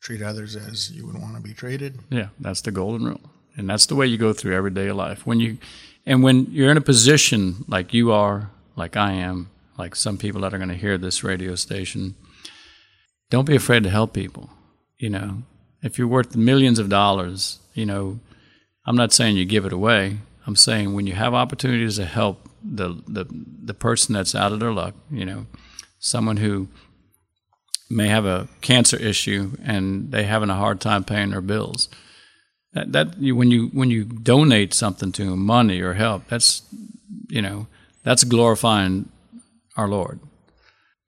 treat 0.06 0.22
others 0.22 0.54
as 0.54 0.92
you 0.92 1.04
would 1.04 1.20
want 1.20 1.34
to 1.34 1.42
be 1.42 1.52
treated. 1.52 1.98
Yeah, 2.10 2.28
that's 2.38 2.60
the 2.60 2.70
golden 2.70 3.04
rule. 3.04 3.20
And 3.56 3.68
that's 3.68 3.86
the 3.86 3.96
way 3.96 4.06
you 4.06 4.16
go 4.16 4.32
through 4.32 4.54
everyday 4.54 4.92
life. 4.92 5.26
When 5.26 5.40
you 5.40 5.58
and 6.06 6.22
when 6.22 6.46
you're 6.52 6.70
in 6.70 6.76
a 6.76 6.82
position 6.82 7.64
like 7.66 7.92
you 7.92 8.12
are, 8.12 8.50
like 8.76 8.96
I 8.96 9.14
am, 9.14 9.50
like 9.76 9.96
some 9.96 10.16
people 10.16 10.42
that 10.42 10.54
are 10.54 10.58
going 10.58 10.68
to 10.68 10.76
hear 10.76 10.96
this 10.96 11.24
radio 11.24 11.56
station, 11.56 12.14
don't 13.30 13.46
be 13.46 13.56
afraid 13.56 13.82
to 13.84 13.90
help 13.90 14.12
people. 14.12 14.50
You 14.98 15.10
know, 15.10 15.42
if 15.82 15.98
you're 15.98 16.08
worth 16.08 16.36
millions 16.36 16.78
of 16.78 16.88
dollars, 16.88 17.58
you 17.74 17.86
know, 17.86 18.20
I'm 18.86 18.96
not 18.96 19.12
saying 19.12 19.36
you 19.36 19.44
give 19.44 19.66
it 19.66 19.72
away. 19.72 20.18
I'm 20.46 20.56
saying 20.56 20.94
when 20.94 21.06
you 21.06 21.14
have 21.14 21.34
opportunities 21.34 21.96
to 21.96 22.04
help 22.04 22.48
the 22.62 23.02
the 23.06 23.26
the 23.64 23.74
person 23.74 24.14
that's 24.14 24.34
out 24.34 24.52
of 24.52 24.60
their 24.60 24.72
luck, 24.72 24.94
you 25.10 25.24
know, 25.24 25.46
someone 25.98 26.38
who 26.38 26.68
may 27.88 28.08
have 28.08 28.24
a 28.24 28.48
cancer 28.60 28.96
issue 28.96 29.52
and 29.64 30.10
they 30.10 30.24
having 30.24 30.50
a 30.50 30.54
hard 30.54 30.80
time 30.80 31.04
paying 31.04 31.30
their 31.30 31.40
bills. 31.40 31.88
That, 32.72 32.92
that 32.92 33.18
you, 33.18 33.34
when 33.34 33.50
you 33.50 33.68
when 33.68 33.90
you 33.90 34.04
donate 34.04 34.74
something 34.74 35.12
to 35.12 35.24
them, 35.30 35.44
money 35.44 35.80
or 35.80 35.94
help, 35.94 36.28
that's 36.28 36.62
you 37.28 37.42
know 37.42 37.66
that's 38.02 38.24
glorifying 38.24 39.08
our 39.76 39.88
Lord. 39.88 40.20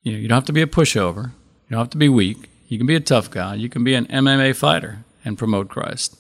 You 0.02 0.12
know, 0.12 0.18
you 0.18 0.28
don't 0.28 0.37
have 0.37 0.44
to 0.46 0.52
be 0.52 0.62
a 0.62 0.66
pushover. 0.66 1.33
You 1.68 1.74
don't 1.74 1.81
have 1.81 1.90
to 1.90 1.98
be 1.98 2.09
weak. 2.09 2.48
You 2.68 2.78
can 2.78 2.87
be 2.87 2.94
a 2.94 3.00
tough 3.00 3.31
guy. 3.31 3.54
You 3.54 3.68
can 3.68 3.85
be 3.85 3.94
an 3.94 4.07
MMA 4.07 4.57
fighter 4.57 5.04
and 5.24 5.37
promote 5.37 5.68
Christ. 5.68 6.16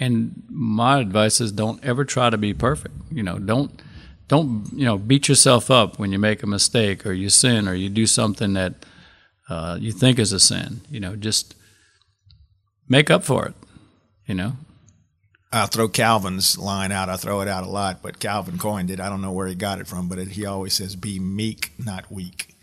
And 0.00 0.42
my 0.48 0.98
advice 0.98 1.40
is 1.40 1.52
don't 1.52 1.84
ever 1.84 2.04
try 2.04 2.30
to 2.30 2.38
be 2.38 2.52
perfect. 2.52 2.94
You 3.10 3.22
know, 3.22 3.38
don't 3.38 3.80
don't 4.26 4.66
you 4.72 4.84
know 4.84 4.98
beat 4.98 5.28
yourself 5.28 5.70
up 5.70 5.98
when 5.98 6.10
you 6.10 6.18
make 6.18 6.42
a 6.42 6.48
mistake 6.48 7.06
or 7.06 7.12
you 7.12 7.30
sin 7.30 7.68
or 7.68 7.74
you 7.74 7.88
do 7.88 8.06
something 8.06 8.54
that 8.54 8.74
uh, 9.48 9.78
you 9.80 9.92
think 9.92 10.18
is 10.18 10.32
a 10.32 10.40
sin. 10.40 10.80
You 10.90 10.98
know, 10.98 11.14
just 11.14 11.54
make 12.88 13.10
up 13.10 13.24
for 13.24 13.46
it. 13.46 13.54
You 14.26 14.34
know. 14.34 14.52
I 15.52 15.66
throw 15.66 15.86
Calvin's 15.86 16.58
line 16.58 16.90
out. 16.90 17.08
I 17.08 17.16
throw 17.16 17.40
it 17.40 17.46
out 17.46 17.62
a 17.62 17.68
lot, 17.68 18.02
but 18.02 18.18
Calvin 18.18 18.58
coined 18.58 18.90
it. 18.90 18.98
I 18.98 19.08
don't 19.08 19.22
know 19.22 19.30
where 19.30 19.46
he 19.46 19.54
got 19.54 19.78
it 19.78 19.86
from, 19.86 20.08
but 20.08 20.18
it, 20.18 20.28
he 20.28 20.44
always 20.44 20.74
says, 20.74 20.96
"Be 20.96 21.20
meek, 21.20 21.70
not 21.78 22.10
weak." 22.10 22.53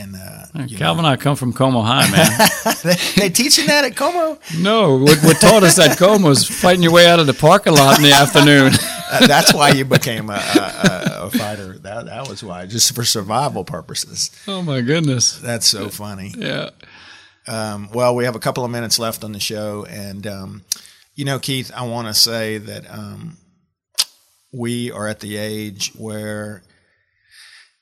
And 0.00 0.16
uh, 0.16 0.66
Calvin, 0.76 1.02
know. 1.02 1.10
I 1.10 1.16
come 1.16 1.36
from 1.36 1.52
Comeaux 1.52 1.84
High, 1.84 2.10
man. 2.10 2.74
they, 2.84 3.20
they 3.20 3.30
teaching 3.30 3.66
that 3.66 3.84
at 3.84 3.96
Comeaux? 3.96 4.38
No, 4.58 4.96
what, 4.96 5.18
what 5.22 5.40
taught 5.40 5.62
us 5.62 5.78
at 5.78 5.98
Comeaux 5.98 6.28
was 6.28 6.46
fighting 6.46 6.82
your 6.82 6.92
way 6.92 7.06
out 7.06 7.20
of 7.20 7.26
the 7.26 7.34
parking 7.34 7.74
lot 7.74 7.98
in 7.98 8.04
the 8.04 8.12
afternoon. 8.12 8.72
uh, 9.10 9.26
that's 9.26 9.52
why 9.52 9.70
you 9.70 9.84
became 9.84 10.30
a, 10.30 10.34
a, 10.34 11.26
a, 11.26 11.30
fighter. 11.30 11.78
That 11.78 12.06
that 12.06 12.28
was 12.28 12.42
why, 12.42 12.66
just 12.66 12.94
for 12.94 13.04
survival 13.04 13.64
purposes. 13.64 14.30
Oh 14.48 14.62
my 14.62 14.80
goodness, 14.80 15.38
that's 15.38 15.66
so 15.66 15.88
funny. 15.90 16.32
Yeah. 16.36 16.70
Um, 17.46 17.90
well, 17.92 18.14
we 18.14 18.24
have 18.24 18.36
a 18.36 18.40
couple 18.40 18.64
of 18.64 18.70
minutes 18.70 18.98
left 18.98 19.22
on 19.22 19.32
the 19.32 19.40
show, 19.40 19.84
and 19.84 20.26
um, 20.26 20.62
you 21.14 21.24
know, 21.24 21.38
Keith, 21.38 21.70
I 21.74 21.86
want 21.86 22.08
to 22.08 22.14
say 22.14 22.58
that 22.58 22.90
um, 22.90 23.36
we 24.52 24.90
are 24.90 25.06
at 25.06 25.20
the 25.20 25.36
age 25.36 25.92
where 25.96 26.62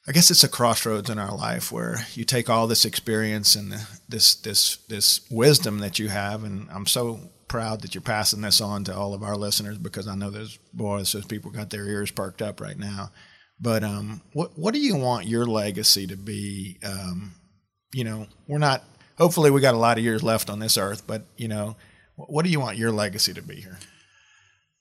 I 0.09 0.13
guess 0.13 0.31
it's 0.31 0.43
a 0.43 0.49
crossroads 0.49 1.11
in 1.11 1.19
our 1.19 1.37
life 1.37 1.71
where 1.71 2.07
you 2.15 2.25
take 2.25 2.49
all 2.49 2.67
this 2.67 2.87
experience 2.87 3.55
and 3.55 3.75
this 4.09 4.37
this 4.37 4.79
this 4.89 5.21
wisdom 5.31 5.81
that 5.81 5.99
you 5.99 6.09
have, 6.09 6.45
and 6.45 6.67
I'm 6.71 6.87
so 6.87 7.21
proud 7.47 7.83
that 7.83 7.95
you're 7.95 8.01
passing 8.01 8.41
this 8.41 8.63
on 8.63 8.85
to 8.85 8.97
all 8.97 9.13
of 9.13 9.23
our 9.23 9.37
listeners 9.37 9.77
because 9.77 10.09
I 10.09 10.15
know 10.15 10.31
those 10.31 10.59
boys, 10.73 11.13
those 11.13 11.27
people 11.27 11.51
got 11.51 11.69
their 11.69 11.85
ears 11.85 12.11
perked 12.11 12.41
up 12.41 12.59
right 12.59 12.79
now. 12.79 13.11
But 13.61 13.85
um, 13.85 14.23
what 14.33 14.59
what 14.59 14.73
do 14.73 14.81
you 14.81 14.97
want 14.97 15.27
your 15.27 15.45
legacy 15.45 16.07
to 16.07 16.17
be? 16.17 16.79
Um, 16.83 17.35
you 17.93 18.05
know, 18.05 18.29
we're 18.47 18.57
not. 18.57 18.85
Hopefully, 19.19 19.51
we 19.51 19.61
got 19.61 19.75
a 19.75 19.79
lot 19.79 19.99
of 19.99 20.05
years 20.05 20.23
left 20.23 20.49
on 20.49 20.59
this 20.59 20.79
earth, 20.79 21.07
but 21.07 21.27
you 21.37 21.49
know, 21.49 21.77
what 22.17 22.47
do 22.47 22.51
you 22.51 22.61
want 22.61 22.79
your 22.79 22.93
legacy 22.93 23.35
to 23.35 23.43
be 23.43 23.57
here? 23.57 23.79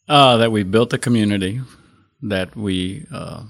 Uh, 0.07 0.37
that 0.37 0.53
we 0.53 0.63
built 0.63 0.93
a 0.93 0.97
community, 0.97 1.59
that 2.21 2.55
we, 2.55 3.05
uh, 3.11 3.43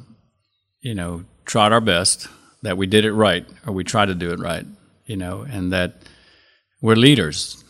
you 0.81 0.95
know, 0.95 1.23
tried 1.47 1.71
our 1.71 1.81
best, 1.81 2.27
that 2.61 2.77
we 2.77 2.85
did 2.85 3.05
it 3.05 3.13
right, 3.13 3.45
or 3.65 3.73
we 3.73 3.83
tried 3.83 4.07
to 4.07 4.15
do 4.15 4.31
it 4.31 4.39
right, 4.39 4.65
you 5.05 5.15
know, 5.15 5.41
and 5.41 5.71
that 5.71 5.93
we're 6.81 6.95
leaders, 6.95 7.63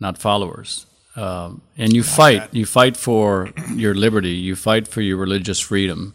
not 0.00 0.16
followers. 0.16 0.86
Um, 1.16 1.62
and 1.76 1.92
you 1.92 2.04
fight, 2.04 2.52
that. 2.52 2.54
you 2.54 2.64
fight 2.64 2.96
for 2.96 3.50
your 3.74 3.94
liberty, 3.94 4.30
you 4.30 4.54
fight 4.54 4.86
for 4.86 5.00
your 5.00 5.16
religious 5.16 5.58
freedom, 5.58 6.14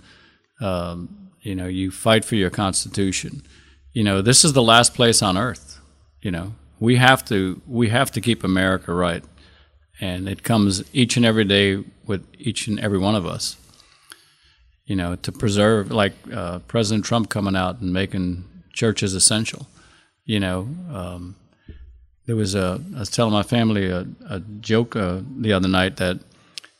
um, 0.61 1.29
you 1.41 1.55
know, 1.55 1.67
you 1.67 1.91
fight 1.91 2.23
for 2.23 2.35
your 2.35 2.49
constitution. 2.49 3.43
You 3.91 4.03
know, 4.05 4.21
this 4.21 4.45
is 4.45 4.53
the 4.53 4.63
last 4.63 4.95
place 4.95 5.21
on 5.21 5.37
earth. 5.37 5.81
You 6.21 6.31
know, 6.31 6.55
we 6.79 6.95
have 6.95 7.25
to 7.25 7.61
we 7.67 7.89
have 7.89 8.11
to 8.11 8.21
keep 8.21 8.45
America 8.45 8.93
right, 8.93 9.25
and 9.99 10.29
it 10.29 10.43
comes 10.43 10.83
each 10.93 11.17
and 11.17 11.25
every 11.25 11.43
day 11.43 11.83
with 12.07 12.25
each 12.39 12.67
and 12.67 12.79
every 12.79 12.97
one 12.97 13.15
of 13.15 13.25
us 13.25 13.57
you 14.85 14.95
know, 14.95 15.15
to 15.15 15.31
preserve, 15.31 15.91
like 15.91 16.13
uh, 16.33 16.59
President 16.59 17.05
Trump 17.05 17.29
coming 17.29 17.55
out 17.55 17.79
and 17.79 17.93
making 17.93 18.43
churches 18.73 19.13
essential. 19.13 19.67
You 20.25 20.39
know, 20.39 20.67
um, 20.91 21.35
there 22.25 22.35
was 22.35 22.55
a, 22.55 22.81
I 22.95 22.99
was 22.99 23.09
telling 23.09 23.33
my 23.33 23.43
family 23.43 23.89
a, 23.89 24.05
a 24.29 24.39
joke 24.39 24.95
uh, 24.95 25.21
the 25.37 25.53
other 25.53 25.67
night 25.67 25.97
that 25.97 26.19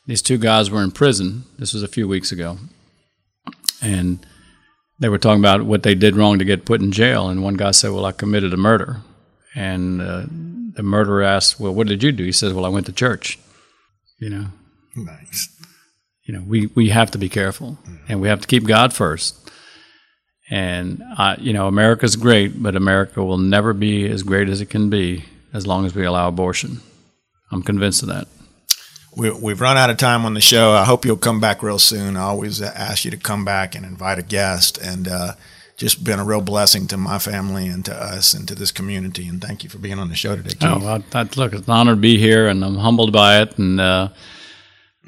these 0.06 0.22
two 0.22 0.38
guys 0.38 0.70
were 0.70 0.82
in 0.82 0.90
prison. 0.90 1.44
This 1.58 1.72
was 1.72 1.82
a 1.82 1.88
few 1.88 2.06
weeks 2.06 2.30
ago. 2.30 2.58
And 3.80 4.24
they 4.98 5.08
were 5.08 5.18
talking 5.18 5.40
about 5.40 5.62
what 5.62 5.82
they 5.82 5.94
did 5.94 6.16
wrong 6.16 6.38
to 6.38 6.44
get 6.44 6.64
put 6.64 6.80
in 6.80 6.92
jail. 6.92 7.28
And 7.28 7.42
one 7.42 7.54
guy 7.54 7.70
said, 7.70 7.90
Well, 7.90 8.06
I 8.06 8.12
committed 8.12 8.52
a 8.52 8.58
murder. 8.58 9.02
And 9.54 10.00
uh, 10.00 10.24
the 10.74 10.82
murderer 10.82 11.22
asked, 11.22 11.60
Well, 11.60 11.74
what 11.74 11.86
did 11.86 12.02
you 12.02 12.12
do? 12.12 12.24
He 12.24 12.32
says, 12.32 12.52
Well, 12.52 12.64
I 12.64 12.68
went 12.68 12.86
to 12.86 12.92
church. 12.92 13.38
You 14.18 14.30
know? 14.30 14.46
Nice 14.96 15.53
you 16.24 16.34
know, 16.34 16.42
we, 16.46 16.66
we 16.74 16.88
have 16.88 17.10
to 17.12 17.18
be 17.18 17.28
careful 17.28 17.78
and 18.08 18.20
we 18.20 18.28
have 18.28 18.40
to 18.40 18.46
keep 18.46 18.66
God 18.66 18.92
first. 18.92 19.50
And, 20.50 21.02
uh, 21.18 21.36
you 21.38 21.52
know, 21.52 21.68
America's 21.68 22.16
great, 22.16 22.62
but 22.62 22.76
America 22.76 23.22
will 23.22 23.38
never 23.38 23.72
be 23.72 24.08
as 24.08 24.22
great 24.22 24.48
as 24.48 24.60
it 24.60 24.66
can 24.66 24.90
be 24.90 25.24
as 25.52 25.66
long 25.66 25.86
as 25.86 25.94
we 25.94 26.04
allow 26.04 26.28
abortion. 26.28 26.80
I'm 27.50 27.62
convinced 27.62 28.02
of 28.02 28.08
that. 28.08 28.28
We, 29.16 29.30
we've 29.30 29.60
run 29.60 29.76
out 29.76 29.90
of 29.90 29.96
time 29.96 30.24
on 30.24 30.34
the 30.34 30.40
show. 30.40 30.72
I 30.72 30.84
hope 30.84 31.04
you'll 31.04 31.16
come 31.16 31.40
back 31.40 31.62
real 31.62 31.78
soon. 31.78 32.16
I 32.16 32.22
always 32.22 32.60
ask 32.60 33.04
you 33.04 33.10
to 33.10 33.16
come 33.16 33.44
back 33.44 33.74
and 33.74 33.86
invite 33.86 34.18
a 34.18 34.22
guest. 34.22 34.76
And 34.78 35.06
uh, 35.06 35.34
just 35.76 36.04
been 36.04 36.18
a 36.18 36.24
real 36.24 36.40
blessing 36.40 36.86
to 36.88 36.96
my 36.96 37.18
family 37.18 37.68
and 37.68 37.84
to 37.84 37.94
us 37.94 38.34
and 38.34 38.46
to 38.48 38.54
this 38.54 38.72
community. 38.72 39.28
And 39.28 39.40
thank 39.40 39.62
you 39.62 39.70
for 39.70 39.78
being 39.78 39.98
on 39.98 40.08
the 40.08 40.14
show 40.16 40.36
today, 40.36 40.50
Keith. 40.50 40.64
Oh, 40.64 40.78
well, 40.78 41.02
I, 41.12 41.28
look, 41.36 41.52
it's 41.52 41.66
an 41.66 41.72
honor 41.72 41.92
to 41.94 42.00
be 42.00 42.18
here, 42.18 42.48
and 42.48 42.64
I'm 42.64 42.76
humbled 42.76 43.12
by 43.12 43.40
it. 43.40 43.56
And, 43.58 43.80
uh, 43.80 44.08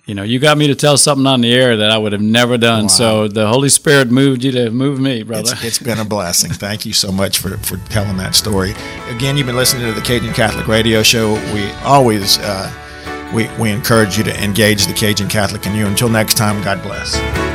you 0.07 0.14
know, 0.14 0.23
you 0.23 0.38
got 0.38 0.57
me 0.57 0.69
to 0.69 0.75
tell 0.77 0.97
something 0.97 1.27
on 1.27 1.40
the 1.40 1.53
air 1.53 1.77
that 1.77 1.90
I 1.90 1.99
would 1.99 2.12
have 2.12 2.23
never 2.23 2.57
done. 2.57 2.85
Wow. 2.85 2.88
So 2.88 3.29
the 3.29 3.49
Holy 3.49 3.69
Spirit 3.69 4.09
moved 4.09 4.45
you 4.45 4.53
to 4.53 4.71
move 4.71 5.01
me, 5.01 5.25
brother. 5.25 5.53
It's, 5.53 5.64
it's 5.64 5.79
been 5.81 5.99
a 5.99 6.05
blessing. 6.05 6.53
Thank 6.53 6.87
you 6.87 6.92
so 6.92 7.11
much 7.11 7.38
for, 7.38 7.57
for 7.59 7.77
telling 7.90 8.16
that 8.19 8.37
story. 8.37 8.71
Again, 9.09 9.37
you've 9.37 9.47
been 9.47 9.57
listening 9.57 9.87
to 9.87 9.92
the 9.92 10.07
Cajun 10.07 10.33
Catholic 10.33 10.69
Radio 10.69 11.03
Show. 11.03 11.35
We 11.53 11.69
always 11.85 12.38
uh, 12.38 12.73
we, 13.35 13.49
we 13.59 13.71
encourage 13.71 14.16
you 14.16 14.25
to 14.25 14.42
engage 14.45 14.87
the 14.87 14.95
Cajun 14.95 15.29
Catholic 15.29 15.66
in 15.66 15.75
you. 15.75 15.87
Until 15.87 16.09
next 16.09 16.37
time, 16.37 16.62
God 16.62 16.83
bless. 16.83 17.45